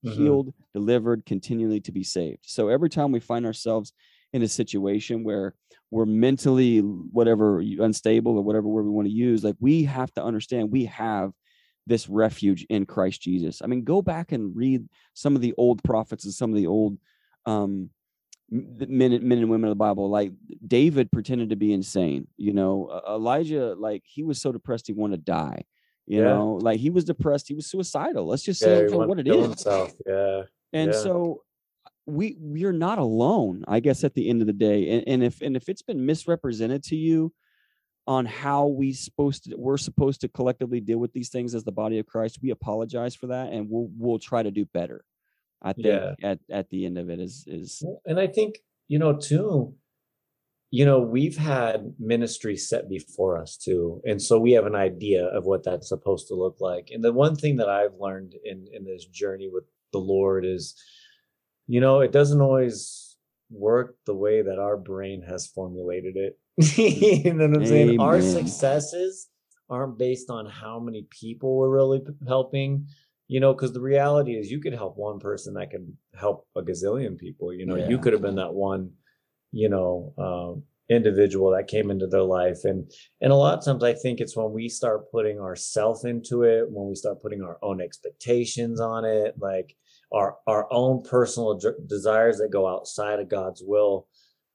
[0.02, 0.16] mm-hmm.
[0.16, 3.92] healed delivered continually to be saved so every time we find ourselves
[4.36, 5.54] in a situation where
[5.90, 10.22] we're mentally whatever unstable or whatever word we want to use like we have to
[10.22, 11.32] understand we have
[11.86, 13.62] this refuge in Christ Jesus.
[13.62, 16.66] I mean, go back and read some of the old prophets and some of the
[16.66, 16.98] old
[17.46, 17.90] um,
[18.50, 20.10] men, men and women of the Bible.
[20.10, 20.32] Like
[20.66, 22.26] David pretended to be insane.
[22.36, 25.62] You know, Elijah, like he was so depressed he wanted to die.
[26.06, 26.24] You yeah.
[26.24, 28.26] know, like he was depressed, he was suicidal.
[28.26, 29.42] Let's just say yeah, for what it is.
[29.42, 29.92] Himself.
[30.06, 30.42] Yeah.
[30.72, 30.98] And yeah.
[30.98, 31.42] so
[32.06, 34.90] we we're not alone, I guess, at the end of the day.
[34.90, 37.32] And, and if and if it's been misrepresented to you,
[38.06, 41.72] on how we supposed to we're supposed to collectively deal with these things as the
[41.72, 42.38] body of Christ.
[42.42, 45.04] We apologize for that and we'll we'll try to do better.
[45.62, 46.12] I think yeah.
[46.22, 49.74] at at the end of it is is and I think, you know, too,
[50.70, 54.00] you know, we've had ministry set before us too.
[54.04, 56.90] And so we have an idea of what that's supposed to look like.
[56.92, 60.80] And the one thing that I've learned in in this journey with the Lord is,
[61.66, 63.16] you know, it doesn't always
[63.50, 66.38] work the way that our brain has formulated it
[66.76, 67.88] you know what I'm saying?
[67.90, 68.00] Amen.
[68.00, 69.28] Our successes
[69.68, 72.86] aren't based on how many people we're really helping,
[73.28, 76.62] you know, because the reality is you could help one person that could help a
[76.62, 77.52] gazillion people.
[77.52, 77.88] You know, yeah.
[77.88, 78.92] you could have been that one,
[79.52, 82.60] you know, um, individual that came into their life.
[82.64, 82.90] And
[83.20, 86.70] and a lot of times I think it's when we start putting ourselves into it,
[86.70, 89.76] when we start putting our own expectations on it, like
[90.12, 94.06] our our own personal desires that go outside of God's will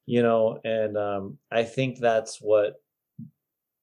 [0.05, 2.75] you know and um i think that's what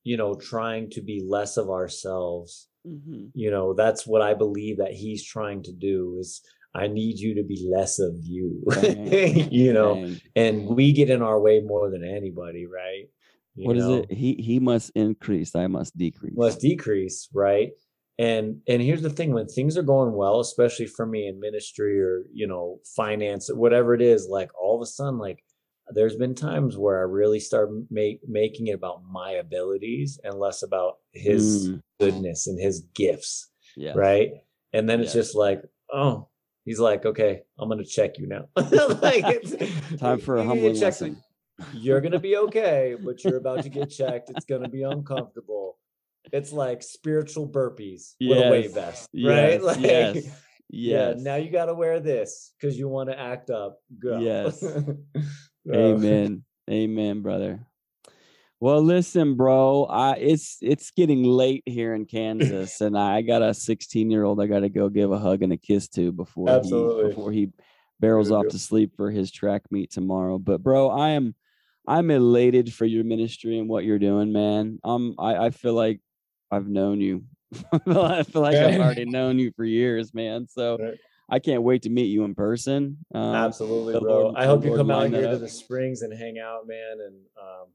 [0.04, 3.26] you know trying to be less of ourselves mm-hmm.
[3.34, 6.42] you know that's what i believe that he's trying to do is
[6.74, 8.62] i need you to be less of you
[9.50, 13.08] you know and we get in our way more than anybody right?
[13.54, 13.94] You what know?
[13.94, 14.12] is it?
[14.12, 16.36] He he must increase i must decrease.
[16.36, 17.70] Must decrease right
[18.18, 22.00] and and here's the thing when things are going well especially for me in ministry
[22.00, 25.42] or you know finance whatever it is like all of a sudden like
[25.90, 30.62] there's been times where I really start make, making it about my abilities and less
[30.62, 31.82] about his mm.
[32.00, 33.50] goodness and his gifts.
[33.76, 33.92] Yeah.
[33.94, 34.32] Right.
[34.72, 35.62] And then it's just like,
[35.92, 36.28] oh,
[36.64, 38.48] he's like, okay, I'm going to check you now.
[38.56, 39.24] like,
[39.98, 41.22] Time for a humbling lesson.
[41.72, 44.30] You're going to be okay, but you're about to get checked.
[44.30, 45.78] It's going to be uncomfortable.
[46.32, 49.62] It's like spiritual burpees with a weight Yes, vest, yes, right?
[49.62, 50.16] Like, yes,
[50.70, 53.80] Yeah, now you got to wear this because you want to act up.
[53.98, 54.18] Go.
[54.18, 54.62] Yes.
[55.74, 56.44] Amen.
[56.70, 57.66] Amen, brother.
[58.60, 59.84] Well, listen, bro.
[59.84, 64.40] I it's it's getting late here in Kansas, and I got a 16 year old
[64.40, 67.04] I got to go give a hug and a kiss to before Absolutely.
[67.04, 67.50] he before he
[68.00, 70.38] barrels off to sleep for his track meet tomorrow.
[70.38, 71.34] But bro, I am
[71.86, 74.80] I'm elated for your ministry and what you're doing, man.
[74.84, 76.00] Um, I I feel like
[76.50, 77.24] I've known you.
[77.86, 80.46] I feel like I've already known you for years, man.
[80.48, 80.98] So Right.
[81.30, 82.98] I can't wait to meet you in person.
[83.14, 84.22] Um, Absolutely, bro.
[84.22, 86.98] Lord- I hope you come out here to the springs and hang out, man.
[87.06, 87.66] And um,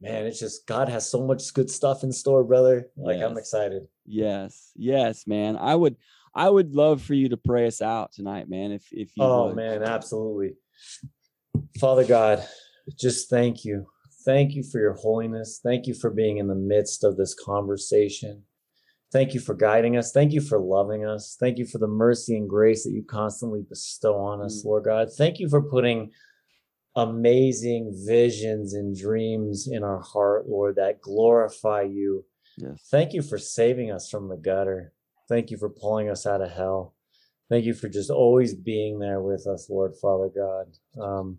[0.00, 2.90] man, it's just God has so much good stuff in store, brother.
[2.96, 3.88] Like I'm excited.
[4.06, 5.56] Yes, yes, man.
[5.56, 5.96] I would,
[6.34, 8.70] I would love for you to pray us out tonight, man.
[8.72, 9.56] If if you Oh would.
[9.56, 10.54] man, absolutely.
[11.80, 12.46] Father God,
[12.96, 13.86] just thank you.
[14.28, 15.58] Thank you for your holiness.
[15.64, 18.42] Thank you for being in the midst of this conversation.
[19.10, 20.12] Thank you for guiding us.
[20.12, 21.38] Thank you for loving us.
[21.40, 24.66] Thank you for the mercy and grace that you constantly bestow on us, Mm.
[24.66, 25.08] Lord God.
[25.16, 26.10] Thank you for putting
[26.94, 32.26] amazing visions and dreams in our heart, Lord, that glorify you.
[32.58, 34.92] yes, Thank you for saving us from the gutter.
[35.26, 36.94] Thank you for pulling us out of hell.
[37.48, 40.76] Thank you for just always being there with us, Lord Father God.
[41.02, 41.38] Um,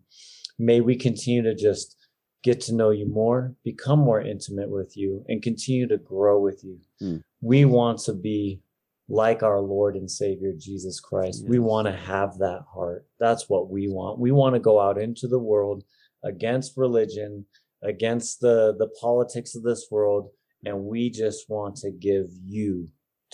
[0.57, 1.95] may we continue to just
[2.43, 6.63] get to know you more, become more intimate with you, and continue to grow with
[6.63, 6.79] you.
[6.99, 7.17] Hmm.
[7.41, 8.61] We want to be
[9.09, 11.43] like our Lord and Savior Jesus Christ.
[11.47, 13.05] We want to have that heart.
[13.19, 14.19] That's what we want.
[14.19, 15.83] We want to go out into the world
[16.23, 17.45] against religion,
[17.81, 20.29] against the, the politics of this world,
[20.65, 22.89] and we just want to give you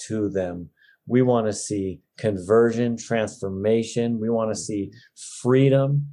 [0.08, 0.70] to them.
[1.08, 4.20] We want to see conversion, transformation.
[4.20, 4.92] We want to see
[5.42, 6.08] freedom.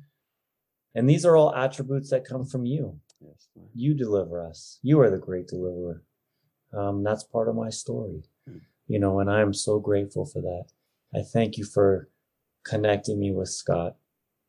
[0.95, 2.99] And these are all attributes that come from you.
[3.21, 3.49] yes.
[3.75, 4.79] You deliver us.
[4.83, 6.03] You are the great deliverer.
[6.73, 8.59] Um, that's part of my story, Hmm.
[8.87, 10.67] you know, and I'm so grateful for that.
[11.15, 12.09] I thank you for
[12.65, 13.97] connecting me with Scott.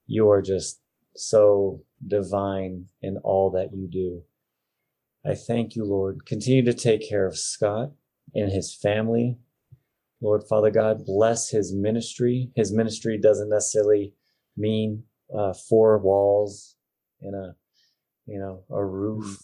[0.07, 0.81] You are just
[1.15, 4.23] so divine in all that you do.
[5.25, 6.25] I thank you, Lord.
[6.25, 7.91] Continue to take care of Scott
[8.33, 9.37] and his family.
[10.21, 12.51] Lord Father God, bless his ministry.
[12.55, 14.13] His ministry doesn't necessarily
[14.57, 15.03] mean
[15.37, 16.75] uh, four walls
[17.21, 17.55] and a,
[18.25, 19.41] you know, a roof,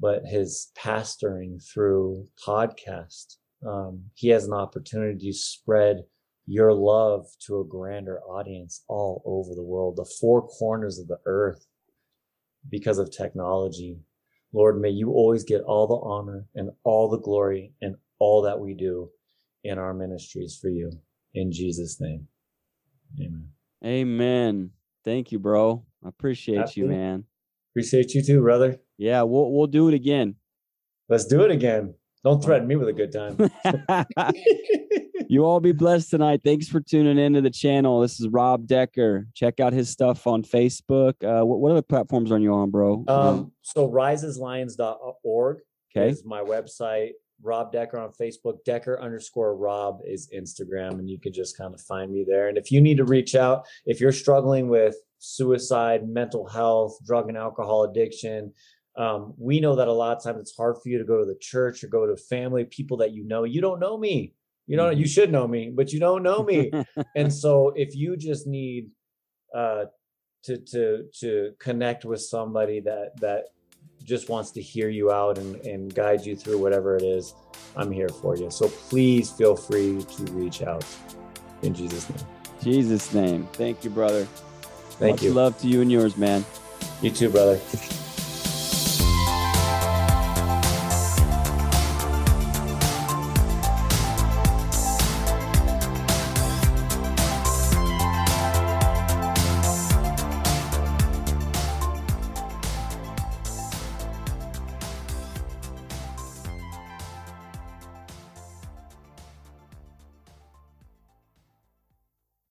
[0.00, 3.36] but his pastoring through podcast.
[3.66, 6.04] Um, he has an opportunity to spread
[6.46, 11.18] your love to a grander audience all over the world, the four corners of the
[11.26, 11.66] earth,
[12.70, 13.98] because of technology.
[14.52, 18.58] Lord, may you always get all the honor and all the glory and all that
[18.58, 19.10] we do
[19.64, 20.90] in our ministries for you.
[21.34, 22.28] In Jesus' name.
[23.20, 23.48] Amen.
[23.84, 24.70] Amen.
[25.08, 25.86] Thank you, bro.
[26.04, 26.94] I appreciate Absolutely.
[26.94, 27.24] you, man.
[27.72, 28.76] Appreciate you too, brother.
[28.98, 30.34] Yeah, we'll we'll do it again.
[31.08, 31.94] Let's do it again.
[32.24, 34.34] Don't threaten me with a good time.
[35.30, 36.42] you all be blessed tonight.
[36.44, 38.02] Thanks for tuning into the channel.
[38.02, 39.28] This is Rob Decker.
[39.32, 41.14] Check out his stuff on Facebook.
[41.24, 43.02] Uh, what, what other platforms are you on, bro?
[43.08, 45.58] um, so riseaslions.org
[45.96, 46.10] okay.
[46.10, 47.12] is my website.
[47.42, 48.64] Rob Decker on Facebook.
[48.64, 52.48] Decker underscore Rob is Instagram, and you can just kind of find me there.
[52.48, 57.28] And if you need to reach out, if you're struggling with suicide, mental health, drug
[57.28, 58.52] and alcohol addiction,
[58.96, 61.24] um, we know that a lot of times it's hard for you to go to
[61.24, 63.44] the church or go to family, people that you know.
[63.44, 64.34] You don't know me.
[64.66, 64.96] You don't.
[64.96, 66.72] You should know me, but you don't know me.
[67.16, 68.90] and so if you just need
[69.54, 69.84] uh,
[70.44, 73.44] to to to connect with somebody that that
[74.08, 77.34] just wants to hear you out and, and guide you through whatever it is,
[77.76, 78.50] I'm here for you.
[78.50, 80.84] So please feel free to reach out
[81.62, 82.26] in Jesus' name.
[82.62, 83.46] Jesus' name.
[83.52, 84.24] Thank you, brother.
[84.92, 85.32] Thank Much you.
[85.32, 86.44] love to you and yours, man.
[87.02, 87.60] You too, brother.